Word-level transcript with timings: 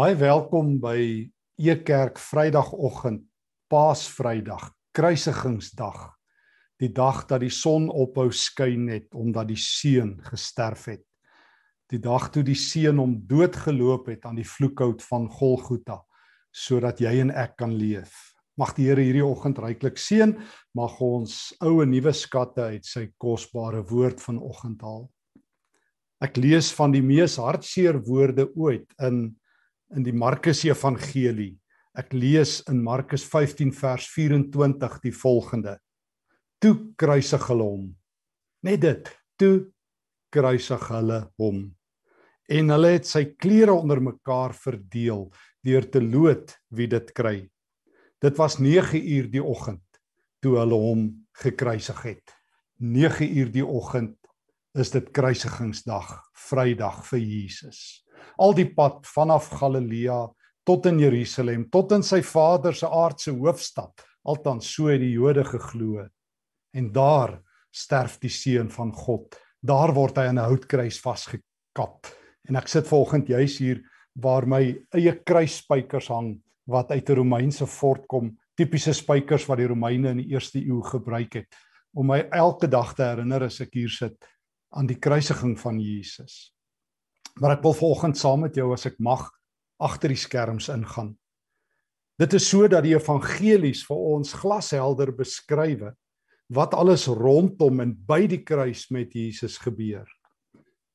Baie 0.00 0.14
welkom 0.16 0.78
by 0.80 1.28
Ekerk 1.60 2.16
Vrydagoggend, 2.16 3.20
Paasvrydag, 3.68 4.70
Kruisigingsdag. 4.96 5.98
Die 6.80 6.88
dag 6.88 7.26
dat 7.28 7.42
die 7.42 7.50
son 7.52 7.90
ophou 7.92 8.30
skyn 8.32 8.86
het 8.88 9.12
omdat 9.12 9.50
die 9.50 9.58
seun 9.60 10.14
gesterf 10.24 10.86
het. 10.88 11.02
Die 11.92 12.00
dag 12.00 12.30
toe 12.32 12.40
die 12.40 12.56
seun 12.56 12.96
hom 12.96 13.12
doodgeloop 13.28 14.08
het 14.08 14.24
aan 14.24 14.40
die 14.40 14.46
vloekhout 14.48 15.04
van 15.04 15.28
Golgotha 15.28 15.98
sodat 16.48 17.02
jy 17.04 17.18
en 17.20 17.34
ek 17.36 17.58
kan 17.60 17.74
leef. 17.76 18.14
Mag 18.56 18.72
die 18.78 18.88
Here 18.88 19.04
hierdie 19.04 19.26
oggend 19.26 19.60
ryklik 19.60 20.00
seën, 20.00 20.32
mag 20.80 20.96
ons 21.04 21.50
ou 21.60 21.82
en 21.84 21.92
nuwe 21.92 22.16
skatte 22.16 22.70
uit 22.72 22.88
sy 22.88 23.10
kosbare 23.20 23.84
woord 23.92 24.24
vanoggend 24.24 24.80
haal. 24.80 25.10
Ek 26.24 26.40
lees 26.40 26.72
van 26.72 26.96
die 26.96 27.04
mees 27.04 27.36
hartseer 27.36 28.00
woorde 28.08 28.48
ooit 28.56 28.88
in 29.04 29.26
in 29.96 30.04
die 30.06 30.14
Markus 30.14 30.62
Evangelie. 30.66 31.56
Ek 31.98 32.12
lees 32.14 32.60
in 32.70 32.78
Markus 32.84 33.24
15 33.26 33.72
vers 33.74 34.06
24 34.12 34.98
die 35.02 35.14
volgende. 35.14 35.78
Toe 36.62 36.74
kruisig 37.00 37.42
hulle 37.50 37.66
hom. 37.66 37.86
Net 38.66 38.82
dit, 38.84 39.10
toe 39.40 39.54
kruisig 40.30 40.84
hulle 40.92 41.20
hom. 41.40 41.64
En 42.50 42.74
hulle 42.74 42.92
het 42.96 43.08
sy 43.08 43.24
klere 43.34 43.74
onder 43.74 44.02
mekaar 44.02 44.54
verdeel 44.54 45.28
deur 45.66 45.88
te 45.90 46.02
loot 46.02 46.54
wie 46.74 46.88
dit 46.90 47.10
kry. 47.16 47.38
Dit 48.22 48.38
was 48.38 48.58
9 48.60 49.00
uur 49.00 49.30
die 49.32 49.42
oggend 49.42 49.82
toe 50.40 50.56
hulle 50.60 50.78
hom 50.78 51.08
gekruisig 51.42 51.98
het. 52.06 52.36
9 52.78 53.26
uur 53.26 53.50
die 53.52 53.66
oggend 53.66 54.16
is 54.78 54.92
dit 54.94 55.10
kruisigingsdag, 55.12 56.14
Vrydag 56.46 57.02
vir 57.10 57.18
Jesus 57.18 58.04
al 58.38 58.54
die 58.54 58.68
pad 58.74 59.06
vanaf 59.06 59.50
Galilea 59.60 60.22
tot 60.66 60.86
in 60.86 60.98
Jerusalem, 61.00 61.68
tot 61.70 61.92
in 61.92 62.02
sy 62.02 62.20
vader 62.22 62.74
se 62.76 62.86
aardse 62.86 63.32
hoofstad. 63.34 64.04
Althans 64.28 64.68
so 64.74 64.90
het 64.90 65.00
die 65.00 65.14
Jode 65.14 65.44
geglo. 65.44 66.06
En 66.76 66.92
daar 66.92 67.38
sterf 67.70 68.18
die 68.20 68.30
seun 68.30 68.70
van 68.70 68.92
God. 68.92 69.36
Daar 69.60 69.94
word 69.94 70.18
hy 70.18 70.28
aan 70.28 70.38
'n 70.38 70.48
houtkruis 70.50 71.00
vasgekap. 71.00 72.06
En 72.48 72.56
ek 72.56 72.68
sit 72.68 72.86
volgens 72.86 73.26
juis 73.28 73.58
hier 73.58 73.82
waar 74.14 74.46
my 74.46 74.76
eie 74.94 75.12
kruisspykers 75.24 76.08
hang 76.08 76.40
wat 76.66 76.90
uit 76.90 77.10
'n 77.10 77.16
Romeinse 77.16 77.66
fort 77.66 78.06
kom, 78.06 78.36
tipiese 78.54 78.92
spykers 78.92 79.46
wat 79.48 79.58
die 79.58 79.66
Romeine 79.66 80.10
in 80.10 80.18
die 80.18 80.32
eerste 80.34 80.58
eeu 80.58 80.82
gebruik 80.82 81.34
het 81.34 81.48
om 81.94 82.06
my 82.06 82.20
elke 82.30 82.68
dag 82.68 82.94
te 82.94 83.02
herinner 83.02 83.42
as 83.42 83.60
ek 83.60 83.74
hier 83.74 83.90
sit 83.90 84.28
aan 84.70 84.86
die 84.86 84.98
kruisiging 84.98 85.56
van 85.58 85.80
Jesus. 85.80 86.52
Maar 87.40 87.56
ek 87.56 87.64
wil 87.64 87.76
vanoggend 87.76 88.18
saam 88.20 88.44
met 88.44 88.56
jou 88.56 88.68
as 88.74 88.86
ek 88.90 88.98
mag 89.00 89.24
agter 89.80 90.12
die 90.12 90.20
skerms 90.20 90.68
ingaan. 90.72 91.14
Dit 92.20 92.36
is 92.36 92.50
sodat 92.50 92.84
die 92.84 92.92
evangelies 92.92 93.86
vir 93.88 94.00
ons 94.12 94.34
glashelder 94.36 95.14
beskrywe 95.16 95.94
wat 96.52 96.74
alles 96.76 97.06
rondom 97.08 97.80
en 97.80 97.94
by 97.94 98.26
die 98.28 98.42
kruis 98.44 98.88
met 98.92 99.14
Jesus 99.16 99.56
gebeur. 99.62 100.04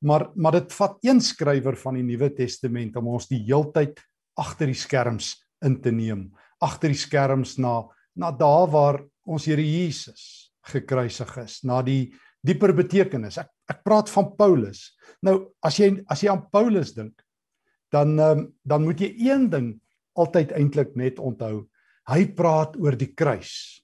Maar 0.06 0.30
maar 0.36 0.60
dit 0.60 0.74
vat 0.78 1.00
een 1.02 1.22
skrywer 1.24 1.78
van 1.82 1.98
die 1.98 2.06
Nuwe 2.06 2.30
Testament 2.36 2.98
om 3.00 3.08
ons 3.16 3.30
die 3.32 3.42
heeltyd 3.48 3.98
agter 4.38 4.70
die 4.70 4.78
skerms 4.78 5.34
in 5.66 5.80
te 5.82 5.92
neem, 5.96 6.28
agter 6.62 6.92
die 6.94 7.00
skerms 7.00 7.58
na 7.58 7.82
na 8.16 8.30
daar 8.32 8.70
waar 8.72 9.02
ons 9.26 9.48
Here 9.50 9.64
Jesus 9.64 10.52
gekruisig 10.70 11.32
is, 11.42 11.64
na 11.64 11.82
die 11.82 12.14
dieper 12.46 12.72
betekenis. 12.74 13.40
Ek 13.42 13.50
ek 13.72 13.82
praat 13.86 14.12
van 14.14 14.32
Paulus. 14.38 14.92
Nou 15.26 15.52
as 15.66 15.80
jy 15.82 15.92
as 16.12 16.24
jy 16.24 16.32
aan 16.34 16.46
Paulus 16.54 16.94
dink, 16.96 17.18
dan 17.94 18.18
um, 18.20 18.46
dan 18.68 18.86
moet 18.86 19.02
jy 19.02 19.12
een 19.30 19.50
ding 19.50 19.74
altyd 20.20 20.54
eintlik 20.56 20.96
net 21.00 21.20
onthou. 21.20 21.66
Hy 22.10 22.22
praat 22.38 22.78
oor 22.78 22.96
die 22.98 23.12
kruis. 23.18 23.82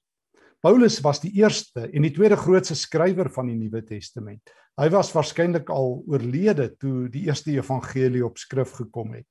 Paulus 0.61 0.99
was 1.01 1.23
die 1.23 1.33
eerste 1.39 1.87
en 1.89 2.05
die 2.05 2.13
tweede 2.13 2.37
grootste 2.37 2.77
skrywer 2.77 3.31
van 3.33 3.49
die 3.49 3.57
Nuwe 3.57 3.81
Testament. 3.81 4.43
Hy 4.77 4.87
was 4.93 5.09
waarskynlik 5.13 5.71
al 5.73 5.99
oorlede 6.09 6.69
toe 6.79 7.09
die 7.11 7.25
eerste 7.27 7.51
evangelie 7.55 8.21
op 8.25 8.37
skrif 8.39 8.75
gekom 8.77 9.15
het. 9.17 9.27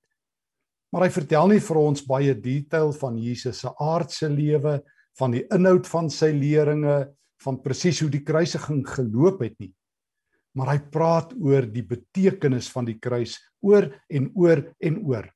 Maar 0.91 1.07
hy 1.07 1.13
vertel 1.15 1.53
nie 1.53 1.63
vir 1.63 1.79
ons 1.79 2.03
baie 2.03 2.35
detail 2.35 2.91
van 2.99 3.19
Jesus 3.23 3.63
se 3.63 3.71
aardse 3.79 4.27
lewe, 4.27 4.81
van 5.19 5.37
die 5.37 5.45
inhoud 5.55 5.87
van 5.87 6.11
sy 6.11 6.33
leringe, 6.35 7.05
van 7.41 7.61
presies 7.63 8.03
hoe 8.03 8.11
die 8.11 8.25
kruisiging 8.27 8.83
geloop 8.87 9.45
het 9.47 9.55
nie 9.63 9.71
maar 10.57 10.73
hy 10.75 10.79
praat 10.93 11.35
oor 11.39 11.67
die 11.67 11.85
betekenis 11.87 12.71
van 12.73 12.89
die 12.89 12.99
kruis 12.99 13.37
oor 13.63 13.87
en 14.11 14.31
oor 14.35 14.65
en 14.81 14.99
oor. 15.07 15.29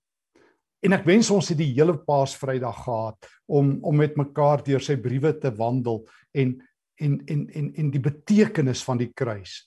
En 0.84 0.92
ek 0.92 1.06
wens 1.08 1.30
ons 1.32 1.48
het 1.48 1.58
die 1.58 1.72
hele 1.72 1.96
Paasvrydag 1.96 2.82
gehad 2.84 3.28
om 3.48 3.78
om 3.86 3.96
met 3.96 4.18
mekaar 4.20 4.64
deur 4.64 4.82
sy 4.84 4.96
briewe 5.00 5.32
te 5.40 5.52
wandel 5.56 6.02
en 6.36 6.58
en 7.00 7.20
en 7.26 7.46
en 7.50 7.70
en 7.74 7.90
die 7.90 8.02
betekenis 8.02 8.84
van 8.84 9.00
die 9.00 9.12
kruis 9.12 9.62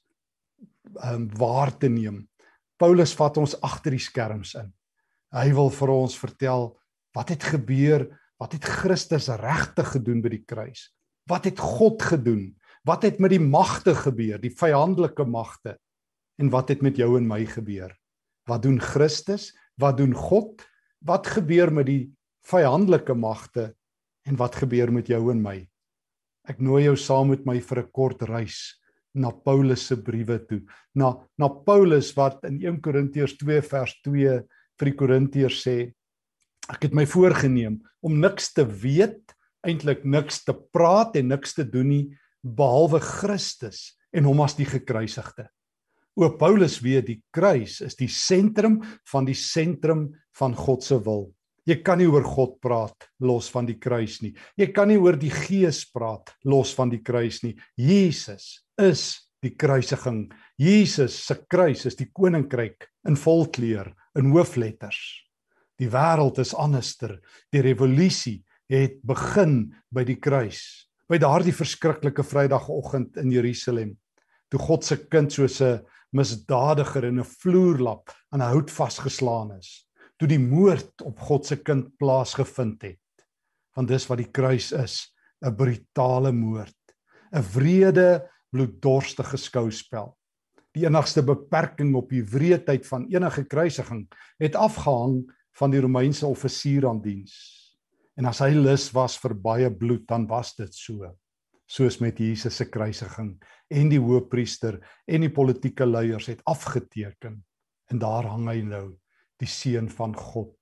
ehm 0.88 1.24
um, 1.24 1.30
waar 1.38 1.74
te 1.78 1.90
neem. 1.90 2.28
Paulus 2.78 3.16
vat 3.18 3.38
ons 3.38 3.56
agter 3.66 3.96
die 3.98 4.04
skerms 4.04 4.54
in. 4.56 4.70
Hy 5.34 5.50
wil 5.58 5.72
vir 5.74 5.92
ons 5.92 6.16
vertel 6.18 6.70
wat 7.18 7.34
het 7.34 7.44
gebeur, 7.44 8.06
wat 8.40 8.54
het 8.54 8.64
Christus 8.64 9.28
regtig 9.42 9.90
gedoen 9.98 10.22
by 10.22 10.32
die 10.38 10.46
kruis? 10.46 10.92
Wat 11.28 11.50
het 11.50 11.60
God 11.60 12.02
gedoen? 12.02 12.54
Wat 12.88 13.04
het 13.04 13.18
met 13.20 13.34
die 13.34 13.44
magte 13.44 13.92
gebeur, 13.98 14.40
die 14.40 14.54
vyandelike 14.56 15.26
magte? 15.28 15.76
En 16.40 16.52
wat 16.54 16.70
het 16.72 16.84
met 16.86 16.96
jou 17.00 17.18
en 17.18 17.26
my 17.28 17.42
gebeur? 17.50 17.92
Wat 18.48 18.64
doen 18.64 18.80
Christus? 18.80 19.50
Wat 19.76 19.98
doen 20.00 20.14
God? 20.16 20.64
Wat 21.04 21.28
gebeur 21.28 21.74
met 21.74 21.90
die 21.90 22.04
vyandelike 22.48 23.16
magte 23.18 23.74
en 24.28 24.38
wat 24.40 24.56
gebeur 24.62 24.94
met 24.94 25.10
jou 25.12 25.20
en 25.34 25.42
my? 25.44 25.58
Ek 26.48 26.62
nooi 26.64 26.86
jou 26.86 26.96
saam 26.96 27.34
met 27.34 27.44
my 27.46 27.60
vir 27.60 27.80
'n 27.84 27.92
kort 27.92 28.24
reis 28.24 28.80
na 29.14 29.32
Paulus 29.32 29.88
se 29.88 29.98
briewe 29.98 30.40
toe. 30.48 30.62
Na 30.96 31.18
na 31.38 31.50
Paulus 31.50 32.14
wat 32.16 32.44
in 32.46 32.62
1 32.62 32.82
Korintiërs 32.82 33.38
2 33.38 33.62
vers 33.62 33.94
2 34.04 34.44
vir 34.80 34.86
die 34.86 34.96
Korintiërs 34.96 35.60
sê 35.68 35.94
ek 36.70 36.84
het 36.84 36.94
my 36.94 37.06
voorgenem 37.06 37.82
om 38.02 38.20
niks 38.20 38.54
te 38.54 38.64
weet, 38.64 39.36
eintlik 39.66 40.06
niks 40.06 40.44
te 40.46 40.54
praat 40.54 41.16
en 41.16 41.28
niks 41.28 41.54
te 41.54 41.64
doen 41.64 41.88
nie 41.88 42.18
behalwe 42.44 43.00
Christus 43.04 43.94
en 44.14 44.28
hom 44.28 44.42
as 44.46 44.56
die 44.58 44.68
gekruisigde. 44.68 45.48
O 46.18 46.32
Paulus 46.34 46.80
weet 46.82 47.06
die 47.12 47.20
kruis 47.34 47.78
is 47.86 47.98
die 47.98 48.10
sentrum 48.10 48.80
van 49.12 49.28
die 49.28 49.38
sentrum 49.38 50.08
van 50.40 50.56
God 50.58 50.86
se 50.86 50.98
wil. 51.06 51.28
Jy 51.68 51.82
kan 51.84 52.00
nie 52.00 52.08
oor 52.08 52.24
God 52.26 52.56
praat 52.64 53.10
los 53.22 53.52
van 53.54 53.68
die 53.68 53.78
kruis 53.78 54.22
nie. 54.24 54.32
Jy 54.58 54.72
kan 54.74 54.90
nie 54.90 54.98
oor 54.98 55.18
die 55.20 55.34
Gees 55.34 55.84
praat 55.92 56.32
los 56.48 56.72
van 56.78 56.90
die 56.90 57.04
kruis 57.06 57.42
nie. 57.44 57.54
Jesus 57.76 58.64
is 58.80 59.30
die 59.44 59.52
kruisiging. 59.60 60.30
Jesus 60.58 61.20
se 61.28 61.36
kruis 61.46 61.86
is 61.86 62.00
die 62.00 62.10
koninkryk 62.16 62.88
in 63.08 63.20
volkleur 63.20 63.92
in 64.18 64.32
hoofletters. 64.32 64.98
Die 65.78 65.92
wêreld 65.94 66.40
is 66.42 66.56
anderster. 66.58 67.20
Die 67.54 67.62
revolusie 67.62 68.40
het 68.72 68.98
begin 69.06 69.68
by 69.94 70.08
die 70.08 70.18
kruis 70.24 70.87
by 71.08 71.18
daardie 71.18 71.56
verskriklike 71.56 72.24
Vrydagoggend 72.24 73.18
in 73.18 73.32
Jerusalem 73.32 73.96
toe 74.52 74.60
God 74.60 74.84
se 74.84 74.98
kind 75.08 75.32
soos 75.32 75.62
'n 75.62 75.84
misdadiger 76.12 77.06
in 77.06 77.20
'n 77.20 77.24
vloerlap 77.24 78.12
aan 78.32 78.42
'n 78.42 78.52
hout 78.52 78.72
vasgeslaan 78.72 79.58
is 79.58 79.88
toe 80.20 80.28
die 80.28 80.42
moord 80.42 81.02
op 81.06 81.20
God 81.20 81.46
se 81.46 81.58
kind 81.62 81.98
plaasgevind 81.98 82.82
het. 82.82 83.26
Want 83.76 83.88
dis 83.88 84.08
wat 84.10 84.18
die 84.18 84.32
kruis 84.32 84.72
is 84.72 85.14
'n 85.46 85.56
brutale 85.56 86.32
moord 86.32 86.96
'n 87.32 87.44
wrede 87.54 88.30
bloeddorstige 88.50 89.38
skouspel. 89.38 90.18
Die 90.74 90.86
enigste 90.86 91.24
beperking 91.24 91.96
op 91.96 92.10
die 92.10 92.24
wreedheid 92.24 92.86
van 92.88 93.08
enige 93.10 93.44
kruisiging 93.44 94.08
het 94.40 94.56
afgehang 94.56 95.32
van 95.58 95.72
die 95.72 95.82
Romeinse 95.82 96.26
offisier 96.26 96.88
aan 96.88 97.02
diens 97.02 97.67
En 98.18 98.26
as 98.26 98.42
hy 98.42 98.52
lus 98.56 98.90
was 98.96 99.18
vir 99.22 99.36
baie 99.38 99.70
bloed, 99.70 100.08
dan 100.10 100.26
was 100.30 100.56
dit 100.58 100.74
so. 100.74 101.12
Soos 101.68 102.00
met 102.02 102.20
Jesus 102.20 102.56
se 102.58 102.66
kruisiging 102.72 103.36
en 103.70 103.90
die 103.92 104.00
hoëpriester 104.00 104.80
en 105.06 105.26
die 105.26 105.34
politieke 105.34 105.86
leiers 105.86 106.30
het 106.32 106.42
afgeteken. 106.48 107.36
En 107.92 108.00
daar 108.00 108.30
hang 108.32 108.48
hy 108.50 108.62
nou, 108.64 108.86
die 109.38 109.50
seun 109.52 109.90
van 109.92 110.16
God. 110.16 110.56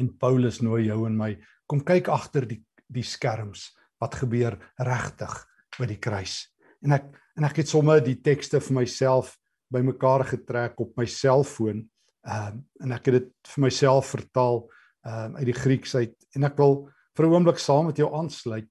En 0.00 0.08
Paulus 0.18 0.60
nooi 0.62 0.86
jou 0.86 1.02
en 1.08 1.18
my, 1.18 1.34
kom 1.66 1.82
kyk 1.86 2.10
agter 2.12 2.48
die 2.48 2.62
die 2.94 3.02
skerms 3.02 3.70
wat 4.02 4.14
gebeur 4.20 4.58
regtig 4.84 5.32
by 5.78 5.88
die 5.88 5.98
kruis. 5.98 6.44
En 6.84 6.94
ek 6.98 7.08
en 7.34 7.46
ek 7.48 7.62
het 7.62 7.70
sommer 7.70 8.02
die 8.04 8.20
tekste 8.22 8.60
vir 8.62 8.76
myself 8.76 9.32
bymekaar 9.74 10.22
getrek 10.28 10.78
op 10.84 10.92
my 11.00 11.06
selfoon. 11.10 11.82
Ehm 12.24 12.60
uh, 12.60 12.84
en 12.84 12.94
ek 12.94 13.08
het 13.08 13.16
dit 13.18 13.32
vir 13.54 13.64
myself 13.66 14.12
vertaal 14.14 14.62
um, 15.06 15.36
uit 15.36 15.46
die 15.46 15.56
Grieks 15.56 15.94
uit 15.94 16.14
en 16.36 16.44
ek 16.44 16.56
wil 16.58 16.88
vir 17.16 17.26
'n 17.26 17.34
oomblik 17.34 17.58
saam 17.58 17.86
met 17.86 17.98
jou 17.98 18.10
aansluit 18.14 18.70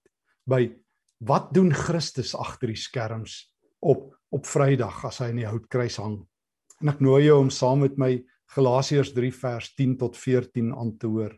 by 0.50 0.74
wat 1.24 1.54
doen 1.54 1.72
Christus 1.72 2.36
agter 2.36 2.68
die 2.68 2.80
skerms 2.80 3.54
op 3.82 4.12
op 4.34 4.48
Vrydag 4.50 5.04
as 5.06 5.20
hy 5.22 5.30
in 5.30 5.44
die 5.44 5.50
houtkruis 5.50 6.00
hang. 6.02 6.26
En 6.82 6.90
ek 6.90 7.02
nooi 7.06 7.28
jou 7.28 7.38
om 7.40 7.52
saam 7.54 7.84
met 7.86 7.98
my 8.02 8.24
Galasiërs 8.56 9.14
3 9.14 9.32
vers 9.32 9.76
10 9.78 9.98
tot 10.02 10.18
14 10.18 10.74
aan 10.74 10.98
te 10.98 11.08
hoor 11.08 11.36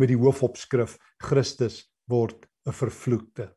met 0.00 0.08
die 0.08 0.18
hoofopskrif 0.18 0.96
Christus 1.22 1.84
word 2.10 2.46
'n 2.66 2.72
vervloekte. 2.72 3.52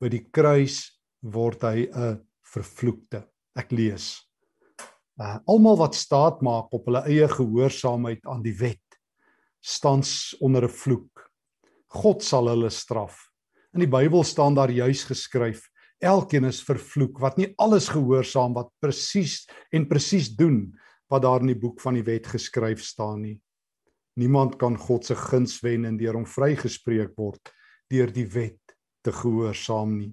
By 0.00 0.08
die 0.08 0.26
kruis 0.30 1.00
word 1.22 1.62
hy 1.62 1.88
'n 1.88 2.20
vervloekte. 2.42 3.24
Ek 3.56 3.72
lees. 3.72 4.20
Uh, 5.20 5.38
Almal 5.46 5.78
wat 5.78 5.94
staat 5.94 6.42
maak 6.42 6.72
op 6.74 6.86
hulle 6.86 7.04
eie 7.06 7.28
gehoorsaamheid 7.28 8.26
aan 8.26 8.42
die 8.42 8.56
wet 8.58 8.83
staan 9.64 10.02
onder 10.40 10.64
'n 10.64 10.68
vloek. 10.68 11.30
God 11.88 12.22
sal 12.22 12.48
hulle 12.48 12.70
straf. 12.70 13.30
In 13.72 13.80
die 13.80 13.88
Bybel 13.88 14.24
staan 14.24 14.54
daar 14.54 14.70
juis 14.70 15.04
geskryf: 15.04 15.70
Elkeen 15.98 16.44
is 16.44 16.62
vervloek 16.62 17.18
wat 17.18 17.36
nie 17.36 17.54
alles 17.56 17.88
gehoorsaam 17.88 18.52
wat 18.54 18.70
presies 18.80 19.48
en 19.72 19.88
presies 19.88 20.28
doen 20.36 20.74
wat 21.08 21.22
daar 21.22 21.40
in 21.40 21.46
die 21.46 21.60
boek 21.60 21.80
van 21.80 21.94
die 21.94 22.04
wet 22.04 22.26
geskryf 22.26 22.82
staan 22.82 23.22
nie. 23.22 23.40
Niemand 24.16 24.58
kan 24.58 24.76
God 24.78 25.04
se 25.04 25.14
guns 25.14 25.60
wen 25.62 25.84
en 25.84 25.96
deur 25.96 26.14
hom 26.14 26.26
vrygespreek 26.26 27.16
word 27.16 27.52
deur 27.90 28.12
die 28.12 28.26
wet 28.26 28.76
te 29.02 29.12
gehoorsaam 29.12 29.98
nie. 29.98 30.12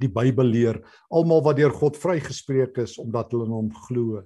Die 0.00 0.08
Bybel 0.12 0.46
leer 0.46 0.80
almal 1.10 1.42
wat 1.42 1.56
deur 1.56 1.72
God 1.72 1.96
vrygespreek 1.96 2.78
is 2.78 2.98
omdat 2.98 3.32
hulle 3.32 3.46
in 3.46 3.52
hom 3.52 3.70
glo, 3.86 4.22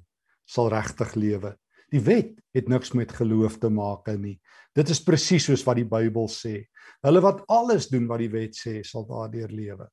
sal 0.47 0.71
regtig 0.71 1.15
lewe. 1.15 1.57
Die 1.91 2.01
wet 2.07 2.37
het 2.55 2.69
niks 2.69 2.93
met 2.95 3.13
geloof 3.13 3.59
te 3.59 3.69
maak 3.71 4.07
nie. 4.19 4.39
Dit 4.75 4.91
is 4.91 5.03
presies 5.03 5.49
soos 5.49 5.65
wat 5.67 5.77
die 5.81 5.89
Bybel 5.89 6.29
sê. 6.31 6.67
Hulle 7.03 7.23
wat 7.25 7.43
alles 7.51 7.89
doen 7.91 8.07
wat 8.07 8.23
die 8.23 8.31
wet 8.31 8.55
sê, 8.55 8.81
sal 8.87 9.07
daardeur 9.09 9.51
lewe. 9.51 9.89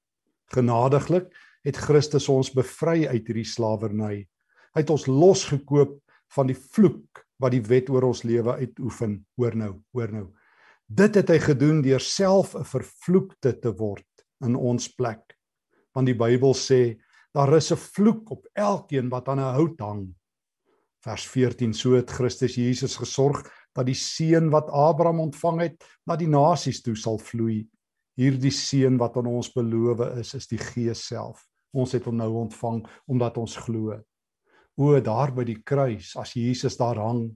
Genadiglik 0.53 1.31
het 1.65 1.77
Christus 1.77 2.29
ons 2.29 2.51
bevry 2.53 3.07
uit 3.07 3.25
hierdie 3.25 3.47
slawerny. 3.47 4.27
Hy 4.75 4.83
het 4.83 4.93
ons 4.93 5.07
losgekoop 5.09 5.97
van 6.35 6.51
die 6.51 6.57
vloek 6.57 7.23
wat 7.41 7.53
die 7.53 7.63
wet 7.65 7.89
oor 7.89 8.09
ons 8.11 8.23
lewe 8.27 8.59
uitoefen. 8.61 9.17
Hoor 9.37 9.57
nou, 9.57 9.73
hoor 9.95 10.13
nou. 10.13 10.27
Dit 10.87 11.17
het 11.19 11.33
hy 11.33 11.39
gedoen 11.43 11.81
deur 11.83 12.03
self 12.03 12.55
'n 12.55 12.63
vervloekte 12.63 13.59
te 13.59 13.73
word 13.73 14.07
in 14.45 14.55
ons 14.55 14.87
plek. 14.87 15.35
Want 15.93 16.07
die 16.07 16.15
Bybel 16.15 16.53
sê 16.53 16.99
daar 17.33 17.53
is 17.57 17.71
'n 17.71 17.77
vloek 17.77 18.31
op 18.31 18.47
elkeen 18.53 19.09
wat 19.09 19.27
aan 19.27 19.39
'n 19.39 19.53
hout 19.57 19.79
hang. 19.79 20.15
Vers 21.07 21.23
14: 21.31 21.71
So 21.73 21.95
het 21.95 22.11
Christus 22.11 22.57
Jesus 22.59 22.97
gesorg 22.99 23.45
dat 23.71 23.87
die 23.87 23.95
seën 23.95 24.49
wat 24.51 24.67
Abraham 24.75 25.21
ontvang 25.29 25.61
het, 25.63 25.85
na 26.03 26.17
die 26.19 26.27
nasies 26.27 26.81
toe 26.83 26.97
sal 26.99 27.15
vloei. 27.23 27.61
Hierdie 28.19 28.51
seën 28.51 28.97
wat 28.99 29.15
aan 29.15 29.29
ons 29.31 29.47
beloof 29.53 30.03
is, 30.17 30.33
is 30.35 30.49
die 30.51 30.59
Gees 30.59 31.05
self. 31.07 31.45
Ons 31.71 31.93
het 31.95 32.03
hom 32.09 32.17
nou 32.19 32.31
ontvang 32.41 32.81
omdat 33.07 33.39
ons 33.39 33.55
glo. 33.63 33.95
O 34.75 34.99
daar 34.99 35.31
by 35.31 35.45
die 35.47 35.61
kruis 35.63 36.11
as 36.19 36.35
Jesus 36.35 36.75
daar 36.77 36.99
hang 36.99 37.29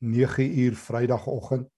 9 0.00 0.46
uur 0.62 0.78
Vrydagoggend 0.78 1.68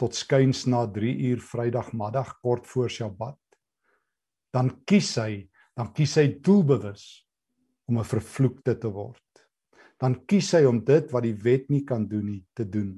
tot 0.00 0.16
skuins 0.16 0.64
na 0.70 0.86
3 0.88 1.12
uur 1.28 1.42
Vrydagmiddag 1.44 2.38
kort 2.40 2.66
voor 2.66 2.88
Sabbat 2.90 3.38
dan 4.56 4.72
kies 4.88 5.12
hy 5.20 5.44
dan 5.76 5.92
kies 5.92 6.16
hy 6.16 6.40
doelbewus 6.40 7.26
om 7.86 7.98
'n 7.98 8.08
vervloekte 8.08 8.78
te 8.78 8.88
word 8.88 9.20
dan 9.98 10.16
kies 10.30 10.52
hy 10.56 10.64
om 10.68 10.80
dit 10.84 11.10
wat 11.12 11.26
die 11.26 11.36
wet 11.44 11.68
nie 11.72 11.84
kan 11.88 12.06
doen 12.08 12.26
nie 12.34 12.44
te 12.56 12.66
doen 12.68 12.96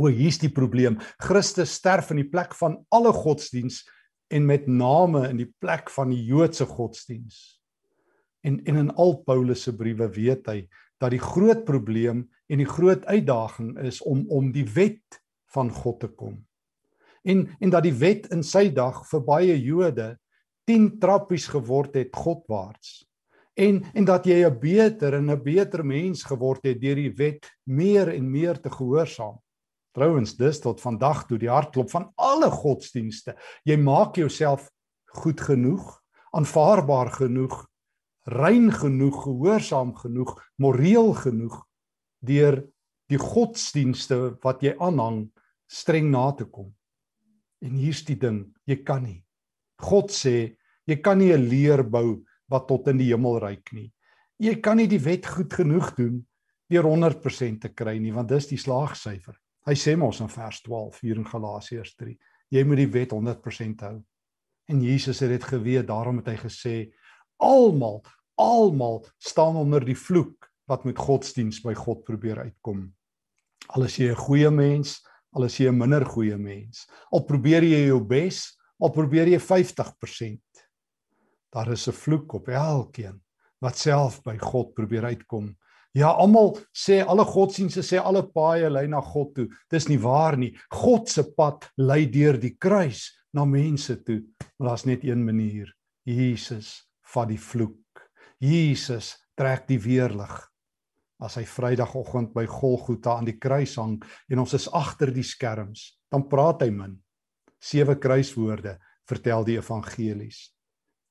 o 0.00 0.08
hier's 0.08 0.40
die 0.40 0.52
probleem 0.52 0.98
Christus 1.22 1.76
sterf 1.78 2.10
in 2.14 2.22
die 2.22 2.30
plek 2.30 2.54
van 2.58 2.80
alle 2.94 3.12
godsdiens 3.14 3.82
en 4.30 4.46
met 4.46 4.68
name 4.70 5.26
in 5.28 5.40
die 5.42 5.50
plek 5.60 5.90
van 5.90 6.14
die 6.14 6.22
Joodse 6.24 6.66
godsdiens 6.66 7.60
En 8.40 8.64
en 8.64 8.76
in 8.76 8.94
al 8.94 9.16
Paulus 9.16 9.62
se 9.62 9.74
briewe 9.76 10.08
weet 10.08 10.46
hy 10.48 10.60
dat 11.00 11.12
die 11.12 11.22
groot 11.22 11.64
probleem 11.64 12.24
en 12.50 12.60
die 12.60 12.68
groot 12.68 13.04
uitdaging 13.04 13.76
is 13.84 14.00
om 14.02 14.24
om 14.28 14.50
die 14.52 14.66
wet 14.74 15.20
van 15.54 15.70
God 15.72 16.00
te 16.00 16.08
kom. 16.08 16.38
En 17.22 17.48
en 17.60 17.70
dat 17.70 17.84
die 17.84 17.96
wet 17.96 18.30
in 18.32 18.42
sy 18.46 18.68
dag 18.72 19.02
vir 19.10 19.24
baie 19.24 19.56
Jode 19.60 20.14
10 20.68 20.98
trappies 21.02 21.48
geword 21.52 21.96
het 21.98 22.16
Godwaarts. 22.16 23.04
En 23.60 23.82
en 23.92 24.04
dat 24.08 24.24
jy 24.24 24.44
'n 24.46 24.58
beter 24.58 25.14
en 25.14 25.30
'n 25.30 25.42
beter 25.42 25.84
mens 25.84 26.24
geword 26.24 26.64
het 26.64 26.80
deur 26.80 26.96
die 26.96 27.14
wet 27.14 27.50
meer 27.64 28.08
en 28.08 28.30
meer 28.30 28.60
te 28.60 28.70
gehoorsaam. 28.70 29.38
Trouwens, 29.92 30.36
dis 30.36 30.60
tot 30.60 30.80
vandag 30.80 31.26
toe 31.26 31.38
die 31.38 31.50
hartklop 31.50 31.90
van 31.90 32.12
alle 32.16 32.50
godsdienste. 32.50 33.36
Jy 33.64 33.76
maak 33.76 34.16
jouself 34.16 34.70
goed 35.04 35.40
genoeg, 35.40 36.02
aanvaarbaar 36.30 37.10
genoeg 37.10 37.70
rein 38.30 38.70
genoeg, 38.72 39.22
gehoorsaam 39.22 39.94
genoeg, 39.96 40.34
moreel 40.56 41.12
genoeg 41.18 41.56
deur 42.20 42.60
die 43.10 43.18
godsdienste 43.18 44.36
wat 44.44 44.62
jy 44.62 44.74
aanhang 44.78 45.24
streng 45.70 46.10
na 46.12 46.30
te 46.36 46.44
kom. 46.44 46.70
En 47.64 47.74
hier's 47.76 48.04
die 48.06 48.18
ding, 48.18 48.44
jy 48.68 48.80
kan 48.84 49.02
nie. 49.04 49.22
God 49.80 50.12
sê 50.12 50.56
jy 50.86 50.96
kan 51.02 51.18
nie 51.18 51.32
'n 51.32 51.48
leer 51.48 51.82
bou 51.82 52.24
wat 52.50 52.66
tot 52.68 52.88
in 52.92 52.98
die 52.98 53.10
hemel 53.12 53.38
reik 53.42 53.72
nie. 53.72 53.90
Jy 54.40 54.56
kan 54.64 54.76
nie 54.80 54.88
die 54.90 55.02
wet 55.02 55.26
goed 55.26 55.52
genoeg 55.52 55.94
doen 55.98 56.20
deur 56.70 56.86
100% 56.86 57.60
te 57.64 57.72
kry 57.74 57.96
nie, 57.98 58.12
want 58.14 58.28
dis 58.30 58.46
die 58.46 58.60
slaagsyfer. 58.60 59.34
Hy 59.66 59.74
sê 59.74 59.96
mos 59.98 60.20
in 60.22 60.30
vers 60.30 60.60
12 60.62 61.00
hier 61.02 61.18
in 61.18 61.26
Galasiërs 61.26 61.96
3, 61.98 62.14
jy 62.50 62.62
moet 62.64 62.78
die 62.78 62.92
wet 62.94 63.10
100% 63.12 63.82
hou. 63.86 63.96
En 64.70 64.82
Jesus 64.82 65.18
het 65.20 65.34
dit 65.34 65.44
geweet, 65.44 65.88
daarom 65.88 66.22
het 66.22 66.30
hy 66.30 66.36
gesê 66.44 66.74
almal 67.42 68.04
almal 68.40 69.04
staan 69.18 69.56
onder 69.60 69.84
die 69.84 69.98
vloek 69.98 70.48
wat 70.70 70.86
met 70.88 70.98
godsdiens 70.98 71.60
by 71.64 71.74
God 71.76 72.04
probeer 72.06 72.40
uitkom. 72.46 72.86
Al 73.76 73.84
is 73.84 73.98
jy 73.98 74.10
'n 74.10 74.16
goeie 74.16 74.50
mens, 74.50 75.02
al 75.34 75.44
is 75.44 75.58
jy 75.58 75.68
'n 75.68 75.78
minder 75.78 76.04
goeie 76.04 76.38
mens, 76.38 76.88
al 77.12 77.24
probeer 77.24 77.62
jy 77.62 77.86
jou 77.88 78.00
bes, 78.00 78.56
al 78.80 78.90
probeer 78.90 79.28
jy 79.28 79.38
50%. 79.38 80.40
Daar 81.52 81.72
is 81.72 81.88
'n 81.88 81.92
vloek 81.92 82.32
op 82.34 82.48
elkeen 82.48 83.20
wat 83.60 83.76
self 83.76 84.22
by 84.22 84.38
God 84.38 84.74
probeer 84.74 85.04
uitkom. 85.04 85.56
Ja, 85.92 86.08
almal 86.08 86.58
sê 86.72 87.04
alle 87.06 87.24
godsdienste 87.24 87.82
sê 87.82 87.98
alle 87.98 88.22
paaie 88.22 88.70
lei 88.70 88.86
na 88.86 89.00
God 89.00 89.34
toe. 89.34 89.48
Dis 89.68 89.88
nie 89.88 89.98
waar 89.98 90.36
nie. 90.36 90.56
God 90.70 91.08
se 91.08 91.22
pad 91.22 91.70
lei 91.76 92.06
deur 92.06 92.38
die 92.38 92.56
kruis 92.56 93.10
na 93.32 93.44
mense 93.44 94.02
toe. 94.02 94.22
Maar 94.58 94.68
daar's 94.68 94.84
net 94.84 95.04
een 95.04 95.24
manier. 95.24 95.76
Jesus 96.04 96.88
vat 97.02 97.28
die 97.28 97.38
vloek 97.38 97.80
Jesus 98.40 99.18
trek 99.36 99.66
die 99.68 99.76
weerlig 99.76 100.32
as 101.20 101.34
hy 101.36 101.42
Vrydagoggend 101.44 102.30
by 102.32 102.46
Golgotha 102.48 103.18
aan 103.18 103.26
die 103.28 103.36
kruis 103.36 103.74
hang 103.76 103.98
en 104.32 104.40
ons 104.40 104.54
is 104.56 104.70
agter 104.72 105.12
die 105.12 105.26
skerms, 105.26 106.00
dan 106.08 106.24
praat 106.30 106.64
hy 106.64 106.70
min. 106.72 106.94
Sewe 107.60 107.98
kruiswoorde 108.00 108.78
vertel 109.04 109.44
die 109.44 109.58
evangelies. 109.60 110.46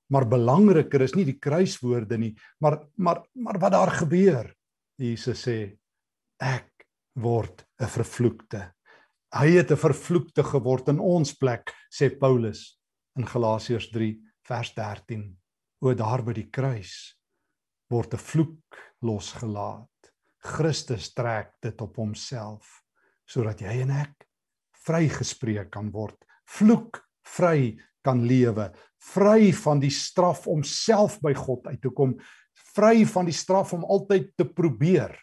Maar 0.09 0.25
belangriker 0.27 1.01
is 1.05 1.13
nie 1.15 1.25
die 1.27 1.37
kruiswoorde 1.37 2.17
nie, 2.17 2.33
maar 2.59 2.81
maar 2.97 3.23
maar 3.33 3.59
wat 3.59 3.71
daar 3.71 3.91
gebeur. 4.01 4.53
Jesus 4.97 5.45
sê 5.47 5.77
ek 6.39 6.87
word 7.15 7.65
'n 7.79 7.87
vervloekte. 7.87 8.73
Hy 9.33 9.47
het 9.57 9.71
'n 9.71 9.77
vervloekte 9.77 10.43
geword 10.43 10.89
in 10.89 10.99
ons 10.99 11.33
plek, 11.33 11.71
sê 11.91 12.09
Paulus 12.09 12.79
in 13.15 13.25
Galasiërs 13.25 13.91
3 13.91 14.17
vers 14.47 14.73
13. 14.73 15.37
O 15.81 15.93
daar 15.93 16.23
by 16.23 16.33
die 16.33 16.49
kruis 16.49 17.15
word 17.89 18.13
'n 18.13 18.17
vloek 18.17 18.77
losgelaat. 19.01 19.89
Christus 20.39 21.13
trek 21.13 21.53
dit 21.61 21.81
op 21.81 21.95
homself 21.95 22.83
sodat 23.29 23.61
jy 23.61 23.81
en 23.81 23.91
ek 23.91 24.25
vrygespreek 24.85 25.69
kan 25.69 25.91
word, 25.91 26.17
vloek 26.49 27.03
vry 27.37 27.77
kan 28.09 28.25
lewe, 28.25 28.69
vry 29.13 29.53
van 29.55 29.81
die 29.81 29.93
straf 29.93 30.47
om 30.49 30.65
self 30.65 31.19
by 31.23 31.35
God 31.37 31.69
uit 31.69 31.81
te 31.83 31.93
kom, 31.93 32.17
vry 32.73 33.05
van 33.09 33.29
die 33.29 33.35
straf 33.35 33.73
om 33.77 33.85
altyd 33.85 34.33
te 34.39 34.47
probeer. 34.47 35.13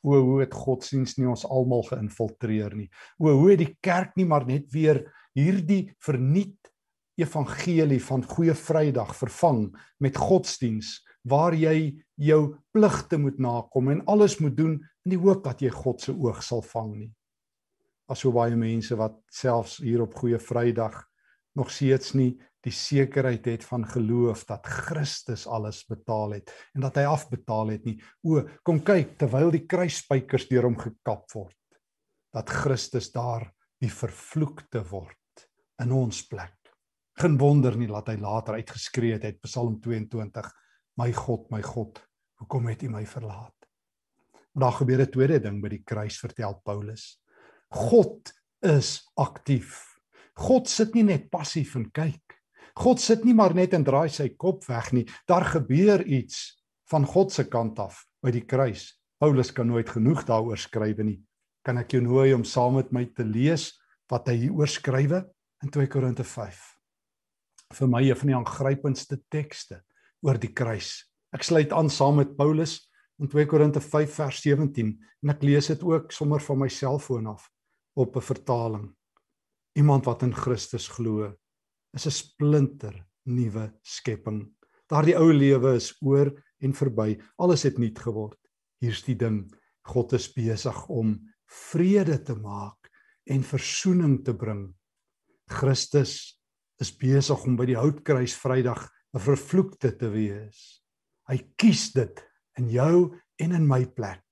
O 0.00 0.16
hoe 0.16 0.40
het 0.40 0.56
godsdiens 0.56 1.18
nie 1.18 1.28
ons 1.28 1.44
almal 1.44 1.84
geïnfiltreer 1.90 2.74
nie. 2.76 2.88
O 3.20 3.32
hoe 3.36 3.52
het 3.52 3.62
die 3.62 3.74
kerk 3.84 4.16
nie 4.16 4.26
maar 4.28 4.46
net 4.48 4.70
weer 4.72 5.04
hierdie 5.36 5.92
verniet 6.02 6.56
evangelie 7.20 8.00
van 8.00 8.24
goeie 8.24 8.56
Vrydag 8.56 9.12
vervang 9.18 9.66
met 10.00 10.16
godsdiens 10.16 10.98
waar 11.28 11.52
jy 11.52 12.00
jou 12.16 12.56
pligte 12.72 13.18
moet 13.20 13.36
nakom 13.38 13.90
en 13.92 14.00
alles 14.08 14.38
moet 14.40 14.56
doen 14.56 14.78
in 15.04 15.14
die 15.14 15.20
hoop 15.20 15.44
dat 15.44 15.60
jy 15.60 15.72
God 15.74 16.00
se 16.00 16.14
oog 16.16 16.40
sal 16.44 16.64
vang 16.64 16.94
nie. 16.96 17.10
As 18.10 18.24
so 18.24 18.32
baie 18.34 18.56
mense 18.58 18.96
wat 18.98 19.20
selfs 19.30 19.78
hier 19.84 20.02
op 20.02 20.16
goeie 20.18 20.38
Vrydag 20.42 20.96
nog 21.54 21.70
steeds 21.70 22.14
nie 22.18 22.32
die 22.64 22.72
sekerheid 22.74 23.46
het 23.48 23.64
van 23.64 23.86
geloof 23.88 24.42
dat 24.48 24.66
Christus 24.66 25.46
alles 25.48 25.84
betaal 25.88 26.36
het 26.36 26.52
en 26.74 26.84
dat 26.84 26.98
hy 27.00 27.06
afbetaal 27.08 27.72
het 27.76 27.86
nie. 27.88 27.96
O, 28.26 28.42
kom 28.66 28.82
kyk 28.84 29.16
terwyl 29.20 29.52
die 29.54 29.64
kruisspykers 29.70 30.48
deur 30.50 30.68
hom 30.68 30.76
gekap 30.80 31.30
word 31.32 31.56
dat 32.34 32.50
Christus 32.50 33.10
daar 33.14 33.48
die 33.80 33.90
vervloekte 33.90 34.82
word 34.90 35.46
in 35.82 35.94
ons 35.96 36.20
plek. 36.28 36.58
Geen 37.20 37.38
wonder 37.40 37.76
nie 37.76 37.88
dat 37.90 38.10
hy 38.12 38.18
later 38.20 38.58
uitgeskree 38.60 39.16
het 39.16 39.24
uit 39.24 39.40
Psalm 39.44 39.80
22: 39.82 40.46
My 41.00 41.10
God, 41.16 41.48
my 41.50 41.62
God, 41.64 41.98
hoekom 42.40 42.68
het 42.70 42.84
U 42.84 42.92
my 42.92 43.02
verlaat? 43.06 43.56
Daar 44.52 44.72
gebeur 44.72 45.00
'n 45.00 45.10
tweede 45.10 45.40
ding 45.40 45.62
by 45.62 45.68
die 45.68 45.82
kruis, 45.84 46.18
vertel 46.18 46.60
Paulus. 46.64 47.19
God 47.70 48.32
is 48.66 48.98
aktief. 49.14 49.78
God 50.34 50.66
sit 50.66 50.96
nie 50.96 51.04
net 51.06 51.28
passief 51.30 51.76
en 51.78 51.86
kyk. 51.94 52.34
God 52.80 52.98
sit 53.02 53.22
nie 53.26 53.34
maar 53.36 53.54
net 53.54 53.76
en 53.76 53.84
draai 53.86 54.10
sy 54.10 54.32
kop 54.34 54.64
weg 54.66 54.90
nie. 54.96 55.04
Daar 55.30 55.46
gebeur 55.46 56.02
iets 56.02 56.58
van 56.90 57.06
God 57.06 57.30
se 57.30 57.44
kant 57.46 57.78
af 57.78 58.02
by 58.24 58.32
die 58.34 58.42
kruis. 58.42 58.88
Paulus 59.22 59.52
kan 59.54 59.68
nooit 59.70 59.90
genoeg 59.92 60.24
daaroor 60.26 60.58
skrywe 60.58 61.06
nie. 61.06 61.20
Kan 61.62 61.78
ek 61.78 61.94
jou 61.94 62.00
nooi 62.02 62.32
om 62.34 62.42
saam 62.42 62.80
met 62.80 62.90
my 62.90 63.04
te 63.14 63.22
lees 63.22 63.68
wat 64.10 64.26
hy 64.32 64.36
hier 64.46 64.58
oorskrywe 64.58 65.22
in 65.62 65.70
2 65.70 65.86
Korinte 65.92 66.26
5. 66.26 66.58
Vir 67.76 67.92
my 67.92 68.02
een 68.02 68.18
van 68.18 68.32
die 68.32 68.38
aangrypendste 68.40 69.20
tekste 69.30 69.84
oor 70.26 70.40
die 70.40 70.50
kruis. 70.50 71.04
Ek 71.30 71.46
sluit 71.46 71.70
aan 71.76 71.92
saam 71.92 72.18
met 72.18 72.34
Paulus 72.34 72.80
in 73.22 73.30
2 73.30 73.46
Korinte 73.46 73.84
5 73.84 74.18
vers 74.18 74.42
17 74.42 74.90
en 74.98 75.34
ek 75.36 75.46
lees 75.46 75.70
dit 75.70 75.86
ook 75.86 76.10
sommer 76.16 76.42
van 76.42 76.64
my 76.64 76.70
selfoon 76.72 77.30
af 77.30 77.46
op 78.00 78.16
'n 78.16 78.26
vertaling. 78.32 78.88
Iemand 79.76 80.04
wat 80.04 80.22
in 80.22 80.34
Christus 80.34 80.88
glo, 80.88 81.36
is 81.92 82.06
'n 82.06 82.10
splinter 82.10 83.06
nuwe 83.26 83.72
skepping. 83.82 84.48
Daardie 84.86 85.16
ou 85.16 85.32
lewe 85.32 85.74
is 85.74 85.94
oor 86.02 86.32
en 86.60 86.74
verby. 86.74 87.20
Alles 87.38 87.62
het 87.62 87.78
nuut 87.78 87.98
geword. 87.98 88.38
Hier's 88.80 89.02
die 89.02 89.16
ding. 89.16 89.50
God 89.86 90.12
is 90.12 90.32
besig 90.32 90.88
om 90.88 91.14
vrede 91.46 92.22
te 92.22 92.34
maak 92.34 92.90
en 93.26 93.42
verzoening 93.42 94.24
te 94.24 94.34
bring. 94.34 94.74
Christus 95.50 96.40
is 96.80 96.92
besig 96.96 97.44
om 97.44 97.56
by 97.56 97.66
die 97.66 97.78
houtkruis 97.78 98.34
Vrydag 98.34 98.88
'n 99.14 99.18
vervloekte 99.18 99.96
te 99.96 100.08
wees. 100.10 100.82
Hy 101.28 101.38
kies 101.56 101.92
dit 101.92 102.24
in 102.58 102.70
jou 102.70 103.16
en 103.38 103.52
in 103.52 103.66
my 103.66 103.84
plek. 103.84 104.22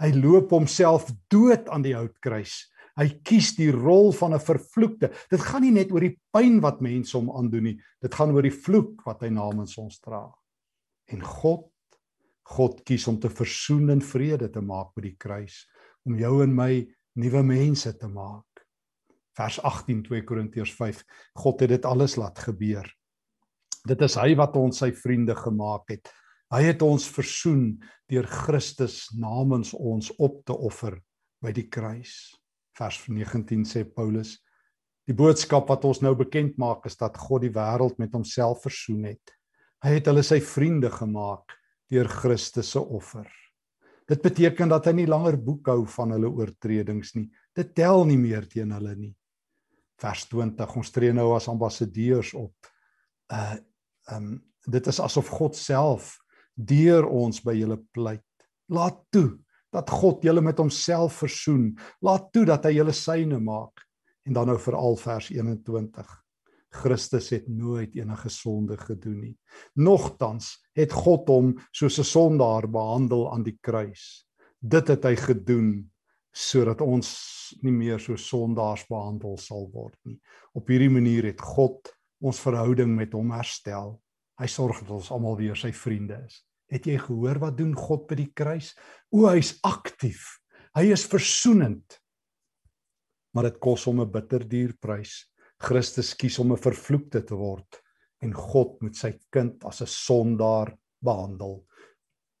Hy 0.00 0.10
loop 0.12 0.50
homself 0.50 1.10
dood 1.30 1.68
aan 1.68 1.82
die 1.82 1.94
houtkruis 1.94 2.70
Hy 2.94 3.08
kies 3.26 3.56
die 3.56 3.72
rol 3.74 4.12
van 4.12 4.34
'n 4.34 4.40
vervloekte. 4.40 5.10
Dit 5.30 5.40
gaan 5.40 5.62
nie 5.62 5.74
net 5.74 5.90
oor 5.92 6.00
die 6.00 6.18
pyn 6.32 6.60
wat 6.60 6.80
mense 6.80 7.16
hom 7.16 7.30
aandoen 7.30 7.62
nie. 7.62 7.78
Dit 8.00 8.14
gaan 8.14 8.30
oor 8.30 8.42
die 8.42 8.54
vloek 8.54 9.04
wat 9.06 9.22
hy 9.22 9.28
namens 9.28 9.78
ons 9.78 10.00
dra. 10.00 10.30
En 11.08 11.20
God 11.20 11.70
God 12.44 12.82
kies 12.84 13.06
om 13.08 13.16
te 13.20 13.30
versoen 13.32 13.90
en 13.94 14.02
vrede 14.04 14.50
te 14.52 14.60
maak 14.60 14.92
met 14.96 15.06
die 15.08 15.16
kruis, 15.16 15.64
om 16.04 16.18
jou 16.20 16.42
en 16.44 16.52
my 16.52 16.84
nuwe 17.16 17.42
mense 17.46 17.92
te 17.96 18.10
maak. 18.10 18.44
Vers 19.34 19.56
18 19.64 20.02
2 20.04 20.26
Korintiërs 20.28 20.74
5. 20.76 21.00
God 21.40 21.64
het 21.64 21.72
dit 21.72 21.88
alles 21.88 22.18
laat 22.20 22.38
gebeur. 22.38 22.84
Dit 23.88 24.04
is 24.04 24.18
hy 24.20 24.34
wat 24.36 24.56
ons 24.56 24.78
sy 24.84 24.92
vriende 24.92 25.34
gemaak 25.36 25.88
het. 25.88 26.12
Hy 26.52 26.62
het 26.68 26.84
ons 26.84 27.08
versoen 27.08 27.80
deur 28.12 28.28
Christus 28.28 29.08
namens 29.16 29.72
ons 29.74 30.12
op 30.20 30.42
te 30.46 30.54
offer 30.54 31.00
by 31.42 31.52
die 31.56 31.66
kruis 31.72 32.36
vers 32.78 32.98
19 33.08 33.64
sê 33.68 33.84
Paulus 33.84 34.38
die 35.08 35.16
boodskap 35.16 35.68
wat 35.68 35.84
ons 35.84 36.00
nou 36.04 36.14
bekend 36.16 36.56
maak 36.60 36.86
is 36.88 36.96
dat 37.00 37.18
God 37.20 37.44
die 37.44 37.52
wêreld 37.52 37.98
met 38.00 38.14
homself 38.16 38.62
versoen 38.64 39.04
het. 39.10 39.34
Hy 39.84 39.98
het 39.98 40.08
hulle 40.08 40.22
sy 40.24 40.38
vriende 40.40 40.88
gemaak 40.92 41.52
deur 41.92 42.08
Christus 42.08 42.70
se 42.72 42.80
offer. 42.80 43.28
Dit 44.08 44.24
beteken 44.24 44.72
dat 44.72 44.88
hy 44.88 44.94
nie 44.96 45.08
langer 45.08 45.36
boekhou 45.40 45.84
van 45.96 46.14
hulle 46.16 46.30
oortredings 46.32 47.14
nie. 47.16 47.28
Dit 47.56 47.74
tel 47.76 48.04
nie 48.08 48.18
meer 48.20 48.48
teen 48.48 48.72
hulle 48.76 48.94
nie. 48.96 49.12
Vers 50.00 50.24
20 50.32 50.76
ons 50.80 50.92
tree 50.92 51.12
nou 51.16 51.30
as 51.36 51.48
ambassadeurs 51.52 52.34
op. 52.38 52.72
Uh 53.32 53.56
um 54.12 54.34
dit 54.68 54.86
is 54.88 54.98
asof 55.00 55.30
God 55.32 55.56
self 55.56 56.10
deur 56.56 57.06
ons 57.08 57.40
by 57.44 57.54
julle 57.56 57.78
pleit. 57.92 58.24
Laat 58.72 58.98
toe 59.12 59.38
dat 59.74 59.90
God 59.90 60.22
julle 60.22 60.42
met 60.44 60.60
homself 60.62 61.20
versoen. 61.24 61.72
Laat 62.04 62.30
toe 62.32 62.44
dat 62.46 62.68
hy 62.68 62.76
julle 62.78 62.94
syne 62.94 63.40
maak. 63.42 63.82
En 64.24 64.36
dan 64.36 64.48
nou 64.48 64.58
veral 64.60 64.96
vers 65.00 65.30
21. 65.34 66.12
Christus 66.74 67.30
het 67.30 67.48
nooit 67.48 67.94
enige 67.94 68.30
sonde 68.32 68.76
gedoen 68.78 69.18
nie. 69.20 69.34
Nogtans 69.78 70.56
het 70.74 70.92
God 70.92 71.28
hom 71.30 71.52
soos 71.70 71.98
'n 71.98 72.04
sondaar 72.04 72.66
behandel 72.70 73.32
aan 73.32 73.42
die 73.42 73.58
kruis. 73.60 74.26
Dit 74.60 74.88
het 74.88 75.04
hy 75.04 75.14
gedoen 75.16 75.90
sodat 76.34 76.80
ons 76.80 77.54
nie 77.62 77.72
meer 77.72 78.00
so 78.00 78.16
sondaars 78.16 78.86
behandel 78.88 79.36
sal 79.38 79.70
word 79.70 79.98
nie. 80.04 80.18
Op 80.54 80.68
hierdie 80.68 80.90
manier 80.90 81.24
het 81.24 81.40
God 81.40 81.94
ons 82.20 82.40
verhouding 82.40 82.96
met 82.96 83.12
hom 83.12 83.30
herstel. 83.30 84.00
Hy 84.40 84.46
sorg 84.46 84.80
dat 84.80 84.90
ons 84.90 85.10
almal 85.10 85.36
weer 85.36 85.56
sy 85.56 85.70
vriende 85.72 86.18
is. 86.26 86.42
Het 86.74 86.88
jy 86.90 86.96
gehoor 86.98 87.38
wat 87.38 87.58
doen 87.58 87.74
God 87.78 88.08
by 88.10 88.18
die 88.18 88.32
kruis? 88.34 88.72
O, 89.14 89.28
hy's 89.28 89.54
aktief. 89.62 90.40
Hy 90.74 90.88
is 90.90 91.06
versoenend. 91.06 92.00
Maar 93.34 93.50
dit 93.50 93.60
kos 93.62 93.86
hom 93.86 94.00
'n 94.02 94.10
bitter 94.10 94.42
duur 94.42 94.74
prys. 94.82 95.30
Christus 95.62 96.14
kies 96.14 96.38
om 96.38 96.52
'n 96.52 96.58
vervloekte 96.58 97.22
te 97.22 97.34
word 97.34 97.80
en 98.22 98.32
God 98.32 98.80
moet 98.82 98.96
sy 98.96 99.12
kind 99.30 99.64
as 99.64 99.82
'n 99.82 99.86
sondaar 99.86 100.74
behandel. 101.02 101.64